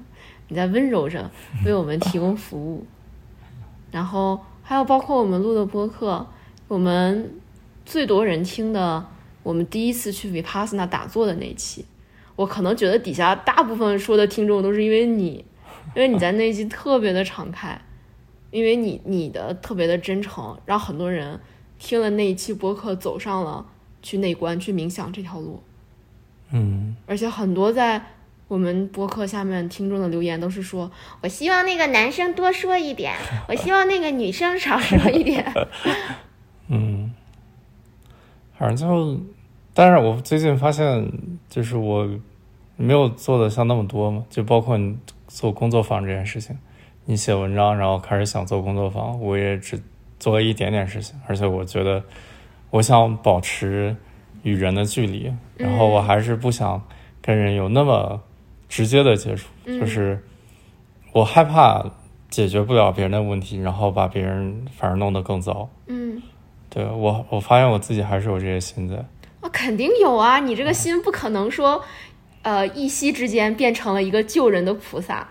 [0.48, 1.30] 你在温柔着
[1.64, 2.84] 为我们提供服务。
[3.92, 6.26] 然后还有包括我们录的播客，
[6.66, 7.32] 我们
[7.84, 9.06] 最多人听的，
[9.44, 11.84] 我们第一次去 Vipassana 打坐的那期，
[12.34, 15.44] 我可能觉得底下大部分说的听众都是因为你。
[15.94, 17.80] 因为你在那一集特别的敞开，
[18.50, 21.38] 因为你你的特别的真诚，让很多人
[21.78, 23.64] 听了那一期播客走上了
[24.06, 25.60] 去内观、去冥想这条路。
[26.52, 28.00] 嗯而且很多在
[28.46, 30.88] 我们播客下面听众的留言都是说，
[31.20, 33.12] 我希望那个男生多说一点，
[33.48, 35.44] 我希望那个女生少说一点。
[36.70, 37.12] 嗯，
[38.56, 39.20] 反正就，
[39.74, 41.10] 但是我最近发现，
[41.48, 42.08] 就是我
[42.76, 46.56] 没有做的像那么多嘛，就包括你做工作坊这件事情，
[47.06, 49.82] 你写文章，然后开始想做工作坊，我也只
[50.20, 52.04] 做了一点点事情，而且我觉得
[52.76, 53.96] 我想保持
[54.42, 56.82] 与人的距离，然后我还是不想
[57.22, 58.20] 跟人有那么
[58.68, 60.22] 直接的接触，嗯就是
[61.12, 61.84] 我害怕
[62.28, 65.68] 解决不了别人的问题，然后把别人反而弄得更糟。
[65.86, 66.20] 嗯，
[66.68, 68.96] 对我，我发现我自己还是有这些心在。
[69.40, 70.38] 啊，肯定有啊！
[70.38, 71.82] 你这个心不可能说，
[72.42, 75.26] 呃，一夕之间变成了一个救人的菩萨，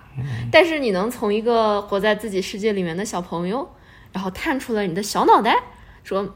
[0.51, 3.69] 但是你能从一个活在自己世界里面的小朋友，
[4.11, 5.55] 然后探出了你的小脑袋，
[6.03, 6.27] 说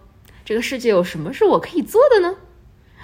[0.49, 2.35] 这个世界有什么是我可以做的呢？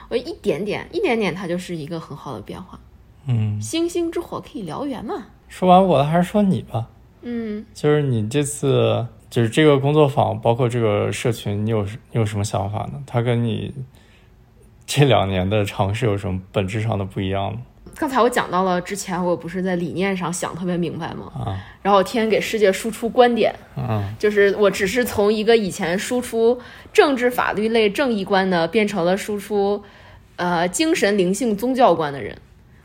[0.09, 2.79] 我一点点，一点点，它就是一个很好的变化。
[3.27, 5.27] 嗯，星星之火可以燎原嘛？
[5.47, 6.87] 说完我的，还是说你吧。
[7.21, 13.03] 嗯，就是你这次，就是这个工作坊，包括这个社群，你有你有什么想法呢？
[13.05, 13.71] 它跟你
[14.87, 17.59] 这两年的尝试有什么本质上的不一样吗？
[17.97, 21.31] 刚才我讲到了，之前我不是在理念上想特别明白吗？
[21.33, 26.59] 啊，然后天天给世界输出观点，嗯就是我只是从一个以前输出
[26.91, 29.81] 政治法律类正义观的，变成了输出
[30.35, 32.37] 呃精神灵性宗教观的人。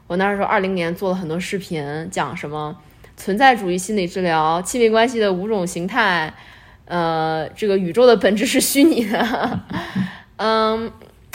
[0.06, 2.76] 我那时候二零年做了很多视频，讲什么
[3.16, 6.32] 存在主义心理治疗、亲密关系的五种形态，
[6.86, 9.60] 呃，这个宇宙的本质是虚拟的，
[10.38, 10.92] 嗯，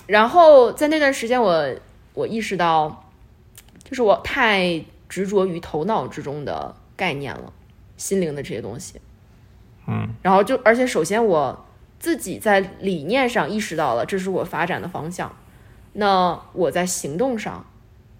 [0.07, 1.65] 然后在那段时间我
[2.13, 3.04] 我意识到，
[3.85, 7.53] 就是我太执着于头脑之中的概念了，
[7.95, 8.99] 心灵的这些东西。
[9.87, 11.65] 嗯然后就，而且首先我
[11.99, 15.33] 自己在理念上意识到了这是我发展的方向，
[15.93, 17.63] 那我在行动上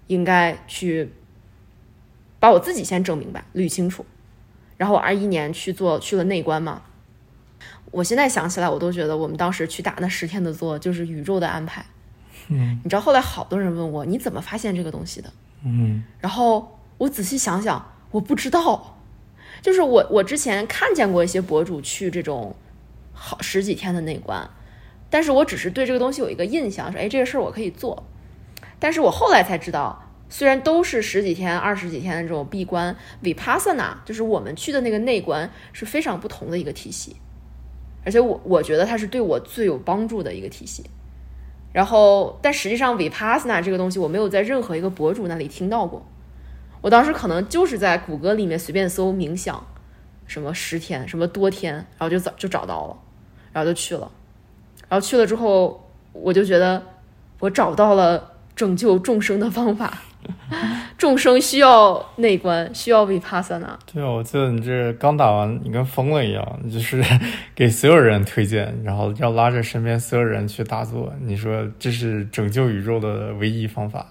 [0.06, 1.12] 应该去
[2.38, 4.06] 把我自己先整明白、捋清楚。
[4.76, 6.82] 然后我二一年去做去了内观嘛，
[7.90, 11.84] 我现在想起来，我都觉得我们当时去打那十天的坐就是宇宙的安排。
[12.48, 15.32] 嗯你知道后来好多人问我你怎么发现这个东西的？
[15.64, 16.04] 嗯。
[16.20, 18.98] 然后我仔细想想，我不知道，
[19.62, 22.54] 就是我我之前看见过一些博主去这种
[23.12, 24.48] 好十几天的内观，
[25.10, 28.04] 但是我只是对这个东西有一个印象，说哎这个事儿我可以做，
[28.78, 37.16] 但是我后来才知道，虽然都是十几天、二十几天的这种闭关，vipassana 就是我们去的那个内观是非常不同的一个体系，
[38.04, 40.84] 而且我我觉得它是对我最有帮助的一个体系。
[41.76, 46.02] 然后，但实际上 vipassana 这个东西我没有在任何一个博主那里听到过。
[46.80, 49.62] 我当时可能就是在谷歌里面随便搜冥想，
[50.26, 52.96] 什么十天，什么多天，然后就找就找到了，
[53.52, 54.10] 然后就去了。
[54.88, 56.82] 然后去了之后，我就觉得
[57.40, 59.98] 我找到了拯救众生的方法。
[60.98, 63.76] 众生需要内观，需要 vipassana。
[63.92, 67.02] 对啊，我记得你这刚打完，你跟疯了一样，你就是
[67.54, 71.12] 给所有人推荐，然后要拉着身边所有人去打坐。
[71.20, 74.06] 你说这是拯救宇宙的唯一方法。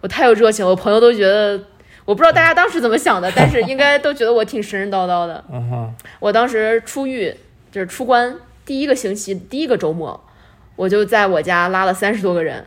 [0.00, 1.62] 我太有热情了，我朋友都觉得
[2.04, 5.44] 我不知道大家当时怎么想的，但是应该都觉得我挺神神叨叨的。
[5.52, 7.34] 嗯哼，我当时出狱
[7.70, 8.34] 就是出关
[8.64, 10.18] 第一个星期第一个周末，
[10.76, 12.64] 我就在我家拉了三十多个人，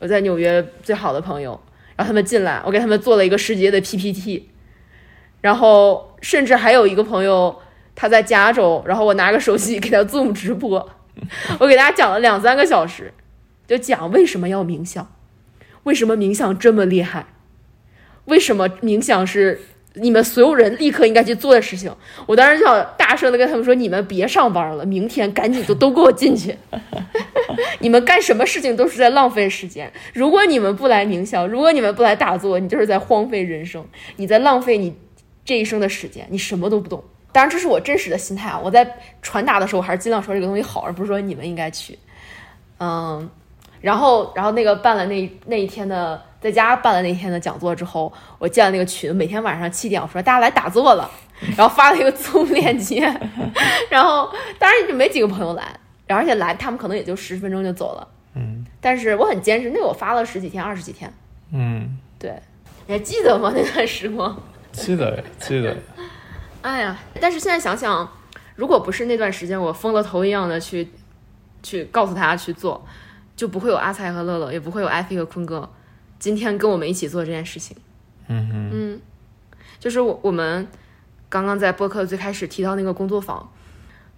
[0.00, 1.60] 我在纽约最好的朋友，
[1.98, 4.48] 让他们进来，我给他们做了一个十节的 PPT，
[5.40, 7.60] 然后甚至还有一个朋友
[7.96, 10.88] 他在加州，然后我拿个手机给他 Zoom 直播，
[11.58, 13.12] 我给大家讲了两三个小时，
[13.66, 15.12] 就讲为什么要冥想，
[15.82, 17.26] 为什么冥想这么厉害，
[18.26, 19.60] 为什么冥想是
[20.00, 21.92] 你们所有人立刻应该去做的事情。
[22.26, 26.56] 我当时就想大声的跟他们说：“你们别上班了，明天赶紧就都给我进去。
[27.80, 29.90] 你们干什么事情都是在浪费时间。
[30.12, 33.84] 如果你们不来冥想，如果你们不来打坐，你就是在荒废人生，
[34.16, 34.94] 你在浪费你
[35.44, 37.02] 这一生的时间，你什么都不懂。
[37.30, 38.60] 当然，这是我真实的心态啊。
[38.62, 41.98] 我在传达的时候，还是尽量说这个东西好，而不是说你们应该去。
[42.80, 43.28] 嗯，
[43.80, 51.10] 然后，然后那个办了那那一天的，在家办了那天的讲座之后，我建了那个群，每天晚上七点，我说大家来打坐了，
[51.56, 53.00] 然后发了一个 Zoom 链接，
[53.90, 55.64] 然后当然就没几个朋友来，
[56.06, 58.64] 然后而且来他们可能也就十分钟就走了，嗯。
[58.80, 61.12] 但是我很坚持，那我发了十几天、二十几天，
[61.52, 62.40] 嗯，对，
[62.86, 63.52] 你还记得吗？
[63.54, 64.40] 那段时光。
[64.70, 65.76] 记得记得，
[66.62, 68.08] 哎呀，但是现在想想，
[68.54, 70.88] 如果不是那段时间我疯了头一样的去
[71.64, 72.86] 去告诉大家去做，
[73.34, 75.68] 就不会有阿才和乐乐，也不会有艾菲和坤哥
[76.18, 77.76] 今天跟我们一起做这件事情。
[78.26, 79.00] 嗯哼，嗯，
[79.78, 80.66] 就是我我们
[81.28, 83.50] 刚刚在播客最开始提到那个工作坊，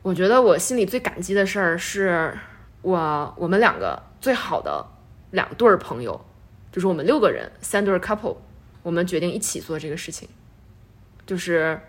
[0.03, 2.37] 我觉得我心里最感激的事儿是
[2.83, 4.85] 我我们两个最好的
[5.31, 6.21] 两对儿朋友，
[6.73, 8.37] 就是我们六个人三对儿 couple，
[8.83, 10.29] 我们决定一起做这个事情，
[11.27, 11.81] 就是。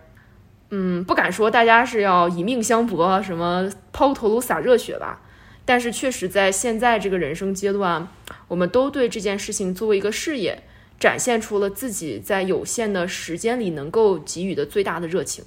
[0.74, 5.20] 嗯，不敢说大家是要以命相搏，什么抛头颅洒热血吧，
[5.64, 8.08] 但是确实在现在这个人生阶段，
[8.48, 10.62] 我们都对这件事情作为一个事业，
[10.98, 15.44] 展现出了自己在有限的时间里能够给予的最大的热情。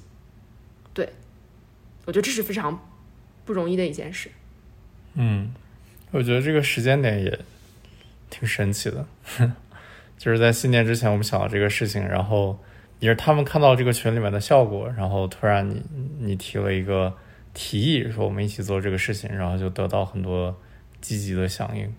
[0.94, 1.10] 对，
[2.06, 2.88] 我觉得这是非常
[3.44, 4.32] 不容易的一件事。
[5.16, 5.54] 嗯，
[6.12, 7.40] 我觉得这个时间点也
[8.30, 9.06] 挺神奇的，
[10.18, 12.58] 就是在新年之前我们想到这个事情，然后
[13.00, 15.84] 也是他们看到这个群里面的效果，然后突然你
[16.20, 17.14] 你提了一个
[17.56, 20.56] 提议，说我们一起做这个事情，然后就得到很多
[21.02, 21.92] 积极的响应，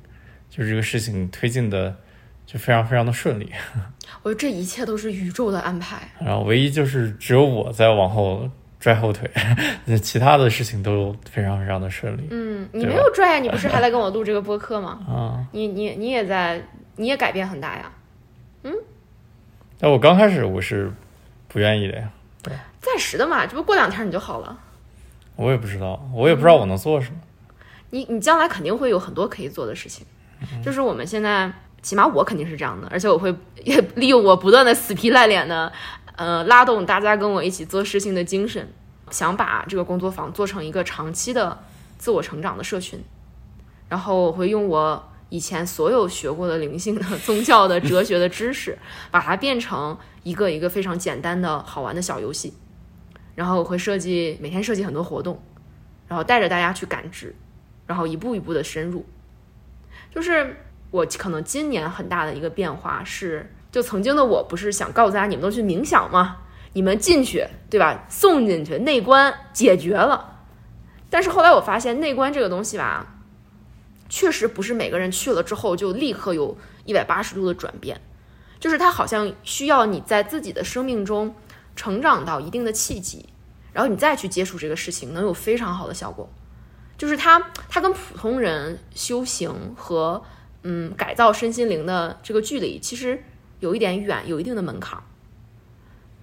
[0.48, 1.96] 就是这个事情推进的
[2.44, 3.50] 就非常非常的顺利。
[4.22, 6.08] 我觉得这一切都是宇宙的安排。
[6.20, 9.28] 然后唯一就是只有我在往后拽后腿，
[9.86, 12.28] 那其他的事情都非常非常的顺利。
[12.30, 15.00] 嗯，你没有拽呀，你不是还在跟我录这个播客吗？
[15.08, 16.62] 啊，你你你也在，
[16.96, 17.90] 你也改变很大呀。
[18.62, 18.72] 嗯
[19.78, 20.92] 但我刚开始我是
[21.48, 22.10] 不愿意的呀，
[22.80, 24.58] 暂时的嘛，这不过两天你就好了。
[25.36, 27.16] 我也不知道，我也不知道我能做什么。
[27.90, 30.04] 你你将来肯定会有很多可以做的事情，
[30.64, 35.72] 就是我们现在，起码我肯定是这样的，而且我会也利用我不断的死皮赖脸的，
[36.16, 38.68] 呃，拉动大家跟我一起做事情的精神，
[39.10, 41.56] 想把这个工作坊做成一个长期的
[41.96, 43.02] 自我成长的社群，
[43.88, 48.76] 然后我会用我以前所有学过的灵性的、宗教的、哲学的知识，
[49.10, 52.52] 把它变成一个一个非常简单的好玩的小游戏，
[53.36, 55.40] 然后我会设计每天设计很多活动，
[56.08, 57.32] 然后带着大家去感知。
[57.86, 59.06] 然后一步一步的深入。
[60.12, 60.56] 就是
[60.90, 66.38] 我可能今年很大的一个变化是，就曾经的我不是想告诉大家你们都去冥想吗？
[66.72, 68.04] 你们进去，对吧？
[68.08, 70.40] 送进去，内观解决了。
[71.08, 73.14] 但是后来我发现内观这个东西吧，
[74.08, 78.00] 确实不是每个人去了之后就立刻有一百八十度的转变，
[78.58, 81.32] 就是它好像需要你在自己的生命中
[81.76, 83.28] 成长到一定的契机，
[83.72, 86.28] 然后你再去接触这个事情，能有非常好的效果。
[86.98, 90.22] 就是它，它跟普通人修行和
[90.62, 93.22] 嗯改造身心灵的这个距离，其实
[93.60, 95.04] 有一点远，有一定的门槛儿。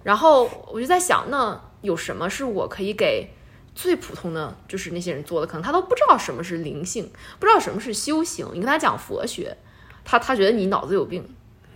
[0.02, 3.30] 然后我就在想，那有什么是我可以给
[3.74, 5.46] 最普通的就是那些人做的？
[5.46, 8.46] 可能他都不知道什么是灵性，不知道什么是修行。
[8.52, 9.56] 你跟他讲佛学，
[10.04, 11.24] 他他觉得你脑子有病。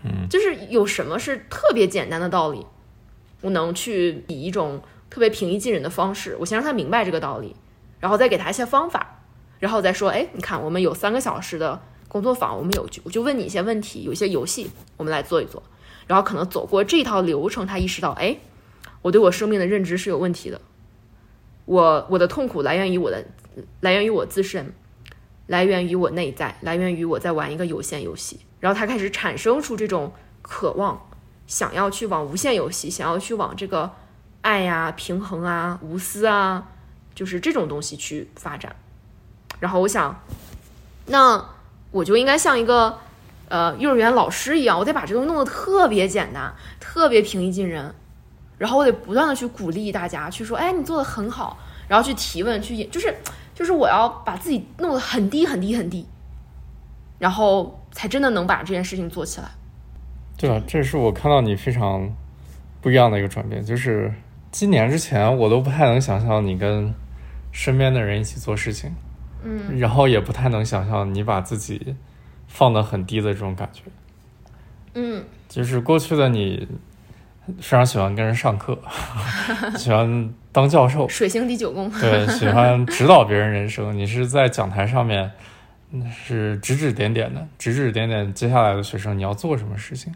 [0.02, 2.66] 嗯，就是有什么是特别简单的道理，
[3.40, 4.80] 我能去以一种
[5.10, 7.54] 特别平易近人的方式，我先让他明白这个道理。
[8.00, 9.24] 然后再给他一些方法，
[9.58, 15.60] 然后再说，哎，你看，我们有三个小时的工作坊，我们有我就问你一些问题，有一些游戏，我们来做一做。
[16.06, 18.38] 然后可能走过这套流程，他意识到，哎，
[19.02, 20.60] 我对我生命的认知是有问题的，
[21.64, 23.24] 我我的痛苦来源于我的，
[23.80, 24.72] 来源于我自身，
[25.48, 28.38] 来源于我内在，来源于我在玩一个有限游戏。
[28.60, 31.07] 然后他开始产生出这种渴望，
[31.48, 33.90] 想要去往无限游戏，想要去往这个
[34.42, 36.68] 爱呀、平衡啊、无私啊。
[37.14, 38.76] 就是这种东西去发展，
[39.58, 40.22] 然后我想，
[41.06, 41.44] 那
[41.90, 42.96] 我就应该像一个
[43.48, 47.92] 呃幼儿园老师一样，我得把这东西弄得特别简单，特别平易近人，
[48.56, 53.12] 然后我得不断的去鼓励大家，去说，哎，你做的很好，然后去提问，去就是
[53.52, 56.06] 就是我要把自己弄得很低很低很低，
[57.18, 59.50] 然后才真的能把这件事情做起来。
[60.38, 62.08] 对啊，这是我看到你非常
[62.80, 64.10] 不一样的一个转变，就是
[64.52, 66.94] 今年之前我都不太能想象你跟
[67.50, 68.94] 身边的人一起做事情，
[69.42, 71.96] 嗯然后也不太能想象你把自己
[72.46, 73.82] 放得很低的这种感觉。
[74.94, 76.66] 嗯就是过去的你
[77.58, 78.78] 非常喜欢跟人上课，
[79.76, 83.96] 喜欢当教授，水星第九宫，对，喜欢指导别人人生。
[83.96, 85.30] 你是在讲台上面
[85.90, 90.12] 嗯是指指点点的，指指点点接下来的学生你要做什么事情。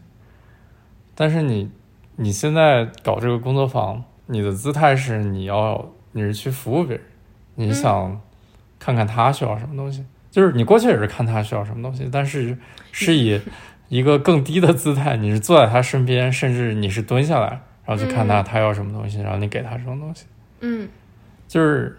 [1.14, 1.70] 但是你
[2.16, 7.04] 你现在搞这个工作坊，你的姿态是你要你是去服务别人，
[7.54, 8.20] 你想
[8.78, 12.56] 看看他需要什么东西，就是你过去也是看他需要什么东西，但是
[12.90, 13.40] 是以
[13.88, 17.48] 一个更低的姿态，你是坐在他身边，甚至你是蹲下来，
[17.84, 20.24] 然后去看他嗯他要什么东西，然后你给他什么东西。
[20.60, 20.88] 嗯，
[21.46, 21.98] 就是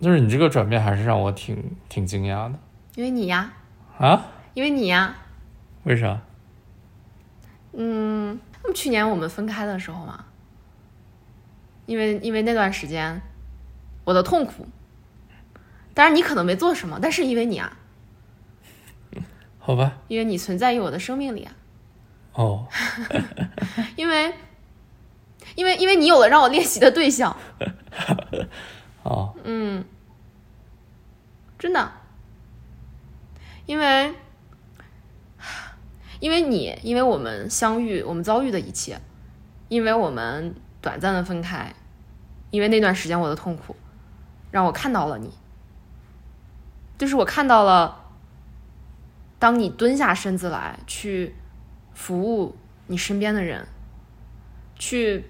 [0.00, 1.56] 就是你这个转变还是让我挺
[1.88, 2.58] 挺惊讶的
[2.96, 3.52] 因为你呀，
[3.98, 4.26] 啊？
[4.54, 5.14] 因为你呀，
[5.84, 6.20] 为啥？
[7.72, 10.24] 嗯，那么去年我们分开的时候嘛，
[11.86, 13.20] 因为因为那段时间
[14.04, 14.66] 我的痛苦，
[15.94, 17.76] 当然你可能没做什么，但是因为你啊，
[19.58, 21.52] 好吧，因为你存在于我的生命里啊，
[22.34, 22.66] 哦，
[23.96, 24.34] 因为
[25.54, 27.36] 因为因为你有了让我练习的对象，
[29.02, 29.84] 哦，嗯，
[31.58, 31.92] 真的，
[33.66, 34.14] 因为
[36.22, 39.00] 因为你，因为我们相遇，我们遭遇的一切，
[39.66, 41.74] 因为我们短暂的分开，
[42.50, 43.74] 因为那段时间我的痛苦，
[44.52, 45.32] 让我看到了你，
[46.96, 48.04] 就是我看到了，
[49.40, 51.34] 当你蹲下身子来去
[51.92, 52.54] 服务
[52.86, 53.66] 你身边的人，
[54.76, 55.28] 去。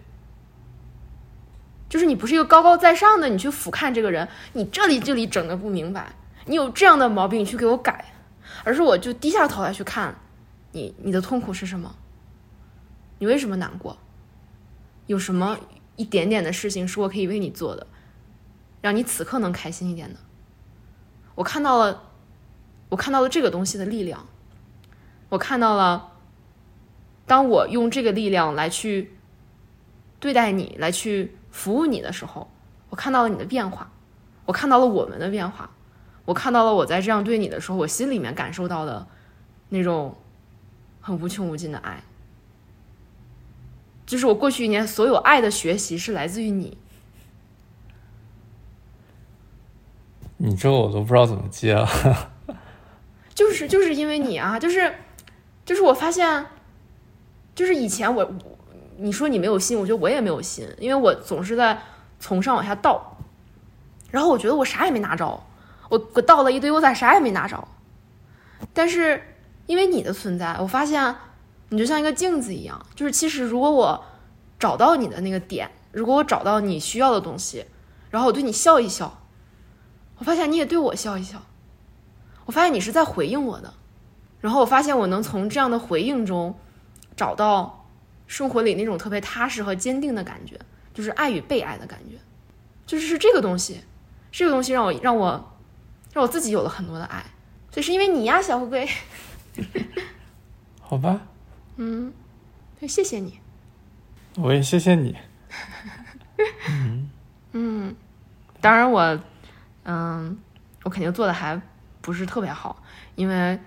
[1.89, 6.13] 就是你不是一个高高在上的，你去俯瞰这个人，你这里这里整的不明白，
[6.45, 8.13] 你有这样的毛病，你去给我改，
[8.63, 10.15] 而是我就低下头来去看
[10.73, 11.95] 你，你的痛苦是什么？
[13.19, 13.97] 你为什么难过？
[15.07, 15.59] 有什么
[15.97, 17.87] 一点点的事情是我可以为你做的，
[18.81, 20.19] 让你此刻能开心一点的？
[21.35, 22.03] 我看到了，
[22.89, 24.27] 我看到了这个东西的力量，
[25.29, 26.13] 我看到了，
[27.27, 29.17] 当我用这个力量来去
[30.19, 31.37] 对待你，来去。
[31.53, 32.51] 服务你的时候，
[32.89, 33.93] 我看到了你的变化，
[34.47, 35.71] 我看到了我们的变化，
[36.25, 39.07] 我看到了我在这样对你的时候，我心里面感受到的
[39.69, 40.17] 那种
[41.03, 42.03] 很无穷无尽的爱。
[44.07, 46.79] 就是我过去一年所有爱的学习是来自于你。
[50.39, 51.87] 你这我都不知道怎么接了。
[53.35, 54.95] 就是就是因为你啊，就是
[55.67, 56.47] 就是我发现，
[57.55, 58.33] 就是以前我。
[58.99, 61.77] 你说你没有心，我觉得我也没有心，因为我总是在
[62.21, 63.17] 从上往下倒，
[64.11, 65.27] 然后我觉得我啥也没拿着，
[65.89, 67.67] 我我倒了一堆，我咋啥也没拿着？
[68.73, 69.21] 但是
[69.73, 71.17] 因为你的存在，我发现
[71.71, 74.05] 你就像一个镜子一样，就是其实如果我
[74.59, 77.65] 找到你的那个点，如果我找到你需要的东西，
[78.11, 79.23] 然后我对你笑一笑，
[80.19, 81.41] 我发现你也对我笑一笑，
[82.45, 83.73] 我发现你是在回应我的，
[84.43, 86.55] 然后我发现我能从这样的回应中
[87.17, 87.79] 找到。
[88.29, 90.59] 生活里那种特别踏实和坚定的感觉，
[90.95, 92.17] 就是爱与被爱的感觉，
[92.87, 93.83] 就是是这个东西，
[94.31, 95.53] 这个东西让我让我
[96.15, 97.23] 让我自己有了很多的爱，
[97.71, 98.89] 所以是因为你呀，小乌龟。
[100.81, 101.21] 好吧，
[101.77, 102.13] 嗯，
[102.87, 103.39] 谢谢你，
[104.37, 105.17] 我也谢谢你。
[106.69, 107.11] 嗯
[107.53, 107.95] 嗯，
[108.61, 109.19] 当然我
[109.85, 110.39] 嗯，
[110.85, 111.61] 我肯定做的还
[112.01, 112.83] 不是特别好，
[113.15, 113.59] 因为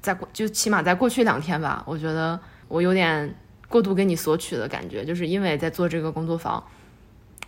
[0.00, 2.38] 在过就起码在过去两天吧，我觉得
[2.68, 3.34] 我有点。
[3.68, 6.62] 过度跟你索取的感觉，就是因为在做这个工作坊，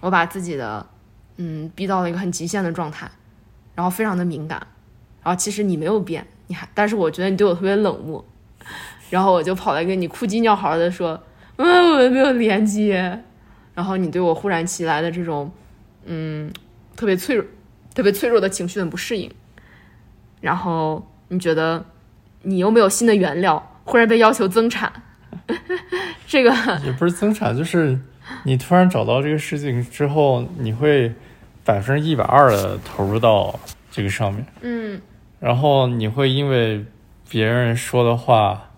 [0.00, 0.86] 我把自己的
[1.36, 3.10] 嗯逼到了一个很极限的状态，
[3.74, 4.66] 然后非常的敏感，
[5.22, 8.24] 然后其实你没有变，你还但是我觉得你对我特别冷漠，
[9.10, 11.22] 然后我就跑来跟你哭鸡尿嚎的说，
[11.56, 13.22] 嗯，我们没有连接，
[13.74, 15.50] 然后你对我忽然起来的这种
[16.04, 16.52] 嗯
[16.96, 17.44] 特别脆弱、
[17.94, 19.30] 特别脆弱的情绪很不适应，
[20.40, 21.84] 然后你觉得
[22.42, 24.92] 你又没有新的原料，忽然被要求增产。
[26.26, 26.50] 这个
[26.84, 27.98] 也不是增产，就是
[28.44, 31.12] 你突然找到这个事情之后，你会
[31.64, 33.58] 百分之一百二的投入到
[33.90, 35.00] 这个上面，嗯，
[35.44, 36.82] 然后你会因为
[37.28, 38.70] 别人说的话，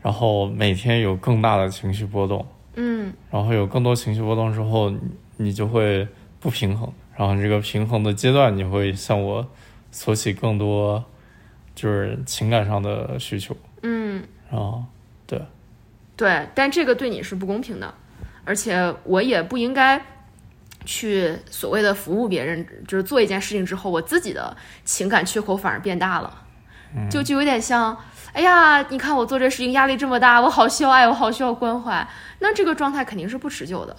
[0.00, 2.46] 然后每天有更大的情绪波动，
[2.76, 4.90] 嗯，然后有更多情绪波动之后，
[5.36, 6.08] 你就会
[6.40, 9.46] 不平衡，然后这个平衡的阶段，你会向我
[9.92, 11.04] 索取更多
[11.74, 13.54] 就是情感上的需求。
[13.82, 14.82] 嗯，啊，
[15.26, 15.42] 对，
[16.16, 17.92] 对，但这个对你是不公平的，
[18.46, 20.02] 而且我也不应该
[20.88, 26.44] 去所谓的服务别人，就是做一件事情之后，我自己的情感缺口反而变大了，
[27.10, 27.94] 就就有点像，
[28.32, 32.08] 哎呀，你看我做这事情压力这么大，我好需要爱，我好需要关怀，
[32.38, 33.94] 那这个状态肯定是不持久的。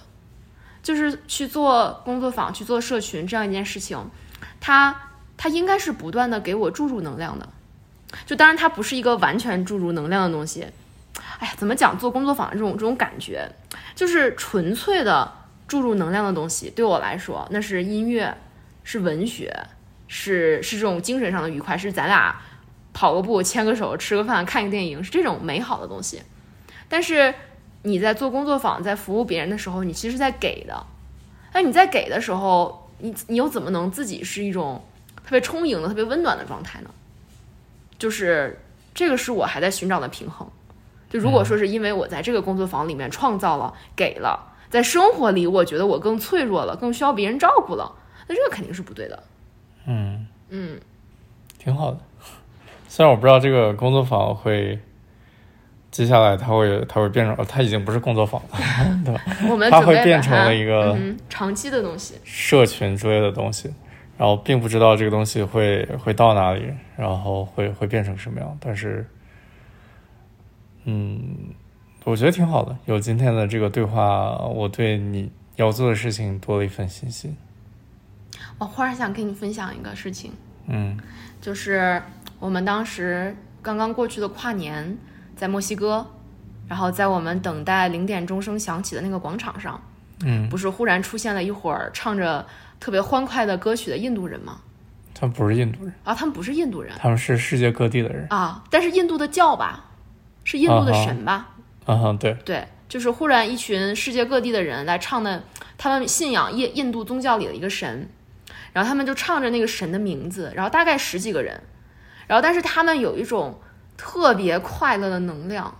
[0.82, 3.96] 就是去做工作坊、去做社群这样一件事情，
[4.58, 4.96] 它
[5.36, 7.48] 它应该是不断的给我注入能量的。
[8.26, 10.66] 就当然它不是一个完全注入能量的东西。
[11.38, 11.96] 哎呀，怎么讲？
[11.96, 13.48] 做工作坊这种这种感觉，
[13.94, 15.30] 就是纯粹的
[15.70, 16.68] 注入能量的东西。
[16.68, 18.36] 对我来说，那是音乐，
[18.82, 19.56] 是文学，
[20.08, 22.34] 是是这种精神上的愉快，是咱俩
[22.92, 26.20] 跑个步、牵个手、吃个饭、看个电影，是这种美好的东西。
[26.88, 27.32] 但是
[27.82, 30.84] 你在做工作坊、在服务别人的时候，你其实是在给的。
[31.52, 34.84] 那，你在给的时候，你你又怎么能自己是一种
[35.24, 36.90] 特别充盈的、特别温暖的状态呢？
[37.96, 38.60] 就是
[38.92, 40.48] 这个是我还在寻找的平衡。
[41.08, 47.92] 就如果说是因为我在这个工作坊里面创造了、给了，在生活里我觉得我更脆弱了，更需要别人照顾了，
[48.26, 49.22] 那这个肯定是不对的。
[49.86, 50.80] 嗯，嗯，
[51.58, 51.98] 挺好的。
[52.88, 54.78] 虽然我不知道这个工作坊会
[55.90, 58.48] 接下来它会它会变成，呃它已经不是工作坊了，
[59.04, 59.20] 对吧？
[59.50, 62.14] 我们它会变成了一个嗯长期的东西。
[62.24, 63.72] 社群之类的东西，
[64.16, 68.56] 然后并不知道这个东西会会到哪里，然后会会变成什么样。
[68.60, 69.04] 但是，
[70.84, 71.20] 嗯，
[72.04, 72.76] 我觉得挺好的。
[72.86, 77.36] 有今天的这个对话，我对你要做的事情多了一份信心。
[78.58, 80.32] 我忽然想跟你分享一个事情，
[80.66, 80.98] 嗯
[81.40, 82.02] 就是
[82.38, 84.96] 我们当时刚刚过去的跨年，
[85.34, 86.06] 在墨西哥，
[86.68, 89.80] 然后在我们等待零点钟声响起的那个广场上，
[90.24, 92.46] 嗯，不是忽然出现了一会儿唱着
[92.78, 94.60] 特别欢快的歌曲的印度人吗？
[95.14, 98.26] 他们不是印度人，啊，他们不是印度人他们是世界各地的人。
[98.30, 99.84] 啊，但是印度的教吧，
[100.44, 101.50] 是印度的神吧？
[101.90, 105.42] 嗯，对，对，就是忽然一群世界各地的人来唱的，
[105.78, 108.08] 他们信仰印印度宗教里的一个神，
[108.72, 111.60] 然后他们就唱着那个神的名字，然后大概十几个人，
[112.26, 113.60] 然后但是他们有一种
[113.96, 115.74] 特别快乐的能量，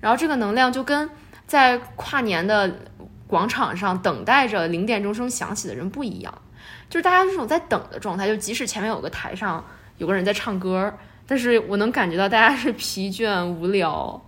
[0.00, 1.08] 然后这个能量就跟
[1.46, 2.70] 在跨年的
[3.26, 6.32] 广场上等待着零点钟声响起的人不一样，
[6.88, 9.64] 就是大家这种在等的状态，就即使前面有个台上
[9.98, 10.92] 有个人在唱歌，
[11.26, 14.20] 但是我能感觉到大家是疲倦无聊。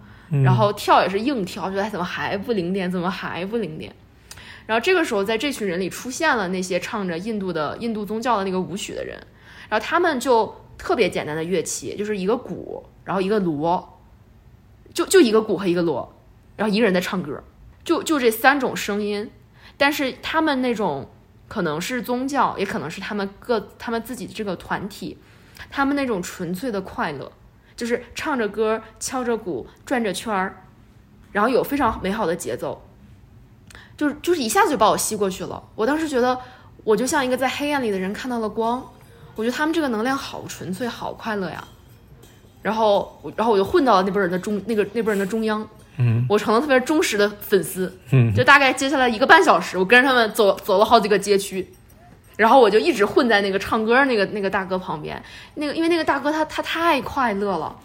[0.45, 3.95] 然后跳也是硬跳，觉得怎么还不零点，怎么还不零点？
[4.67, 9.17] 然后这个时候，在这群人里出现了那些唱着印度的印度宗教的那个舞曲的人，
[9.71, 13.99] 然后他们就特别简单的乐器，就是一个鼓，然后一个锣，
[14.93, 16.15] 就就一个鼓和一个锣，
[16.57, 17.43] 然后一个人在唱歌，
[17.83, 19.31] 就就这三种声音，
[19.79, 21.09] 但是他们那种
[21.49, 25.17] 可能是宗教，也可能是他们各他们自己的这个团体，
[25.71, 27.33] 他们那种纯粹的快乐。
[27.79, 30.65] 就是唱着歌、敲着鼓、转着圈儿，
[31.31, 32.83] 然后有非常美好的节奏，
[33.97, 35.63] 就是就是一下子就把我吸过去了。
[35.77, 36.37] 我当时觉得，
[36.83, 38.85] 我就像一个在黑暗里的人看到了光，
[39.37, 41.63] 我觉得他们这个能量好纯粹、好快乐呀。
[42.63, 45.65] 然后，然后我就混到了那波人的中那个那波人的中央，
[45.99, 47.97] 嗯我成了特别忠实的粉丝。
[48.11, 51.73] 嗯就大概接下来一个半小时，我跟着他们走走了好几个街区，
[52.39, 55.21] 然后我就一直混在那个唱歌那个那个大哥旁边。
[55.55, 57.77] 那个因为那个大哥他他太快乐了。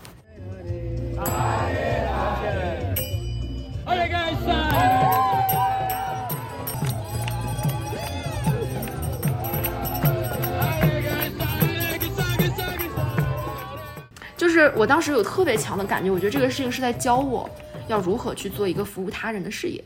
[14.38, 17.49] 就是我当时有特别强的感觉，我觉得这个事情是在教我
[17.88, 19.84] 要如何去做一个服务他人的事业，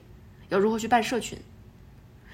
[0.50, 1.38] 要如何去办社群。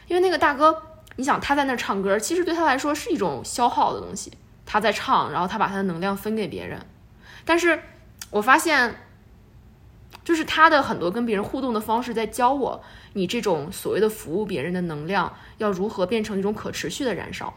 [0.07, 0.81] 因为那个大哥，
[1.15, 4.31] 你想他在那儿唱歌，其实对他来说是一种消耗的东西。
[4.65, 6.79] 他在唱，然后他把他的能量分给别人，
[7.43, 7.79] 但是
[8.31, 8.95] 我发现，
[10.23, 17.53] 就是他的很多跟别人互动的方式，在教我你这种所谓的服务别人的能量要如何变成一种可持续的燃烧。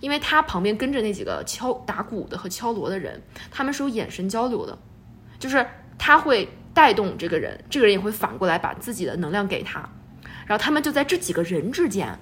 [0.00, 4.76] 因为他旁边跟着那几个敲打鼓的和敲锣的人，他们是有眼神交流的，
[5.38, 5.64] 就是
[5.98, 9.88] 他会带动这个人，这个人也会反过来把自己的能量给他，
[10.46, 12.18] 然后他们就在这几个人之间，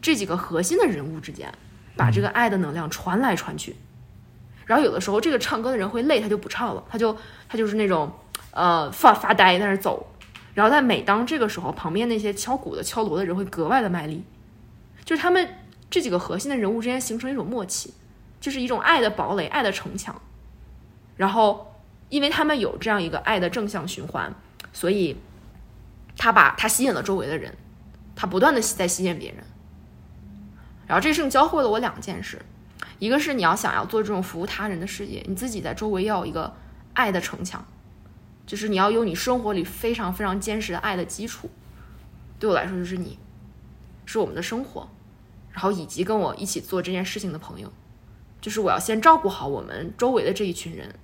[0.00, 1.52] 这几个核心的人物之间，
[1.96, 3.76] 把这个爱的能量传来传去。
[4.64, 7.16] 然后有的时候这个唱歌的人会累，他就不唱了，他就
[7.48, 8.10] 他就是那种
[8.52, 10.08] 呃发发呆在那走。
[10.54, 14.22] 然后在每当这个时候，旁边那些敲鼓的、敲锣的人会格外的卖力，
[15.04, 15.48] 就是他们
[15.90, 17.92] 这几个核心的人物之间形成一种默契，
[18.40, 20.20] 就是一种爱的堡垒、爱的城墙。
[21.16, 21.74] 然后，
[22.08, 24.34] 因为他们有这样一个爱的正向循环，
[24.72, 25.16] 所以
[26.22, 27.52] 他把他吸引了周围的人，
[28.14, 29.42] 他不断的在吸引别人。
[30.86, 32.40] 然后这事情教会了我两件事，
[33.00, 36.54] 一个是你要想要做这种服务他人的事业，你自己在周围要有一个
[36.94, 37.66] 爱的城墙，
[38.46, 41.50] 就是你要有你生活里非常非常坚实的爱的基础。
[42.38, 43.18] 对我来说，就是你，
[44.06, 44.88] 是我们的生活，
[45.50, 47.72] 然后以及跟我一起做这件事情的朋友，
[48.40, 50.94] 就是我要先照顾好我们周围的这一群人，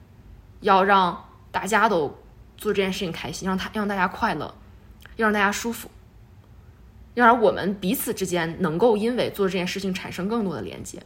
[0.60, 2.16] 要让大家都
[2.56, 4.54] 做这件事情开心，让他让大家快乐，
[5.18, 5.90] 要让大家舒服，
[7.14, 10.98] 要让我们彼此之间能够因为做这件事情产生更多的连接。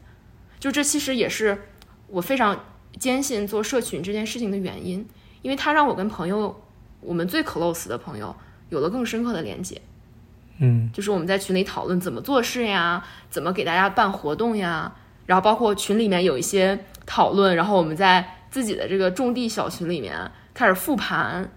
[0.60, 1.62] 就这其实也是
[2.06, 2.64] 我非常
[2.98, 5.06] 坚信做社群这件事情的原因，
[5.42, 6.62] 因为它让我跟朋友，
[7.00, 8.36] 我们最 close 的朋友
[8.68, 9.80] 有了更深刻的连接。
[10.58, 14.94] 嗯就是我们在群里讨论怎么做事呀，怎么给大家办活动呀，
[15.26, 21.50] 然后包括群里面有一些讨论，然后我们在自己的这个种地小群里面开始复盘，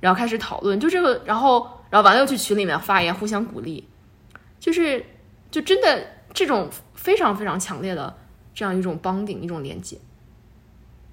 [0.00, 3.86] 然后开始讨论，就这个，然后然后完了又去群里面发言，互相鼓励，
[4.58, 5.04] 就是
[5.50, 8.16] 就真的这种非常非常强烈的
[8.54, 9.98] 这样一种帮顶一种连接。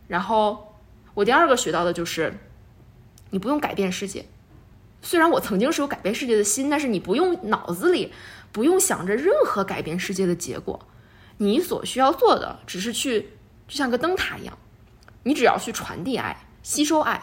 [0.08, 0.78] 然后
[1.16, 2.34] 我第二个学到的就是，
[3.32, 4.26] 你不用改变世界。
[5.02, 8.14] 虽然我曾经是有改变世界的心，但是你不用脑子里
[8.54, 10.88] 不用想着任何改变世界的结果，
[11.40, 13.32] 你所需要做的只是去，
[13.68, 14.58] 就像个灯塔一样，
[15.24, 17.22] 你只要去传递爱、吸收爱，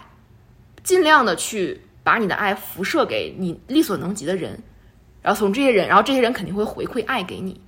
[0.83, 4.63] 尽量的去把你的爱辐射给你力所能及的人，
[5.23, 7.61] 然后从这些人，然后这些人肯定会回馈爱给你，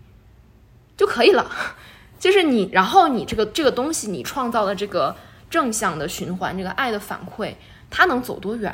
[0.97, 1.51] 就可以了。
[2.21, 5.17] 就是你，然后你这个这个东西，你创造的这个
[5.51, 7.53] 正向的循环，这个爱的反馈，
[7.91, 8.73] 它能走多远？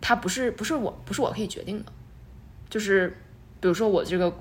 [0.00, 1.92] 它不是不是我不是我可以决定的，
[2.68, 3.16] 就是
[3.60, 4.36] 比如说我这个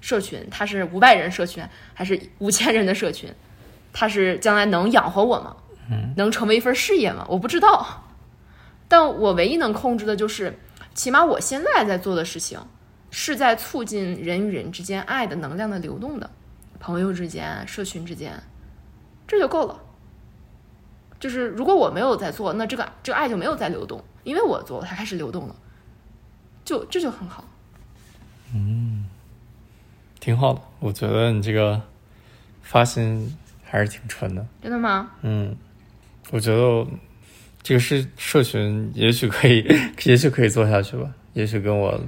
[0.00, 1.62] 社群，它是五百人社群
[1.94, 3.32] 还是五千人的社群，
[3.92, 5.56] 它是将来能养活我吗？
[5.92, 7.24] 嗯，能成为一份事业吗？
[7.28, 8.07] 我不知道，
[8.88, 10.58] 但我唯一能控制的就是，
[10.94, 12.58] 起码我现在在做的事情
[13.10, 16.30] 是在促进人与人之间爱的能量的流动的，
[16.80, 18.42] 朋友之间、社群之间，
[19.26, 19.80] 这就够了。
[21.20, 25.56] 就是如果我没有在做，那这个这个爱就没有在流动，因为我做了，它开始流动了，
[26.64, 27.44] 就这就很好。
[28.54, 29.06] 嗯
[30.20, 30.60] 挺好的。
[30.78, 31.80] 我觉得你这个
[32.62, 34.46] 发心还是挺纯的。
[34.62, 35.10] 真的吗？
[35.22, 35.56] 嗯，
[36.30, 36.86] 我觉得
[37.62, 39.66] 这个是社群，也许可以，
[40.04, 41.10] 也许可以做下去吧。
[41.34, 42.00] 也许跟我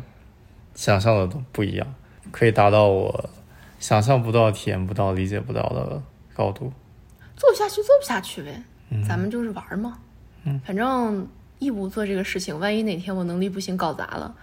[0.74, 1.94] 想象的都不一样，
[2.30, 3.30] 可以达到我
[3.78, 6.02] 想象不到、体验不到、理解不到的
[6.34, 6.72] 高度。
[7.36, 8.62] 做不下去，做不下去呗，
[9.06, 9.98] 咱们就是玩儿嘛。
[10.44, 11.26] 嗯，反正
[11.58, 14.34] 义务做这个事情，万一哪天我能力不行搞砸了，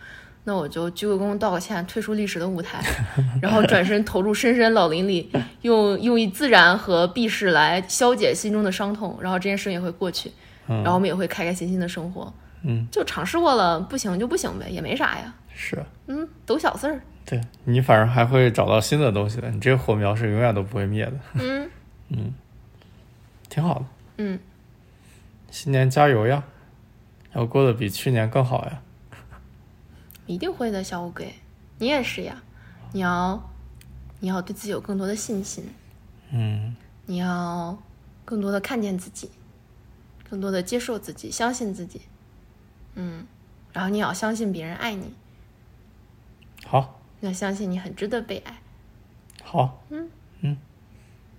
[0.44, 2.82] 那我就鞠个躬道个歉，退出历史的舞台，
[3.42, 5.32] 然后转身投入深深老林里，
[5.64, 10.34] 用用以自然和避世来消解心中的伤痛，然后这件事也会过去，嗯
[10.68, 12.34] 然后我们也会开开心心的生活。
[12.64, 15.34] 嗯，就尝试过了，不行就不行呗，也没啥呀。
[15.54, 17.02] 是嗯，都小事儿。
[17.26, 19.50] 对你，反正还会找到新的东西的。
[19.52, 21.70] 你这个火苗是永远都不会灭的，嗯
[23.50, 23.86] 挺好的。
[24.18, 24.40] 嗯，
[25.52, 26.44] 新年加油呀！
[27.34, 28.82] 要过得比去年更好呀！
[30.26, 31.34] 一定会的，小乌龟，
[31.78, 32.42] 你也是呀。
[32.94, 33.52] 你要，
[34.20, 35.70] 你要对自己有更多的信心。
[36.32, 37.78] 嗯，你要
[38.26, 39.30] 更多的看见自己，
[40.30, 42.02] 更多的接受自己，相信自己。
[42.96, 43.26] 嗯，
[43.74, 45.14] 然后你也要相信别人爱你，
[46.66, 48.62] 好，你要相信你很值得被爱。
[49.44, 50.10] 好，嗯
[50.42, 50.58] 嗯，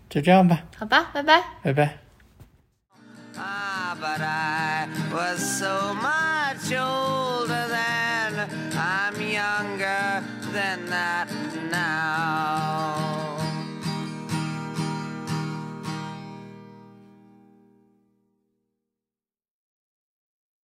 [0.08, 1.42] 就这样吧，好吧，拜拜。
[1.62, 1.98] 拜拜。
[3.36, 8.48] Ah, but I was so much older then.
[8.74, 10.22] I'm younger
[10.52, 11.28] than that
[11.70, 12.97] now.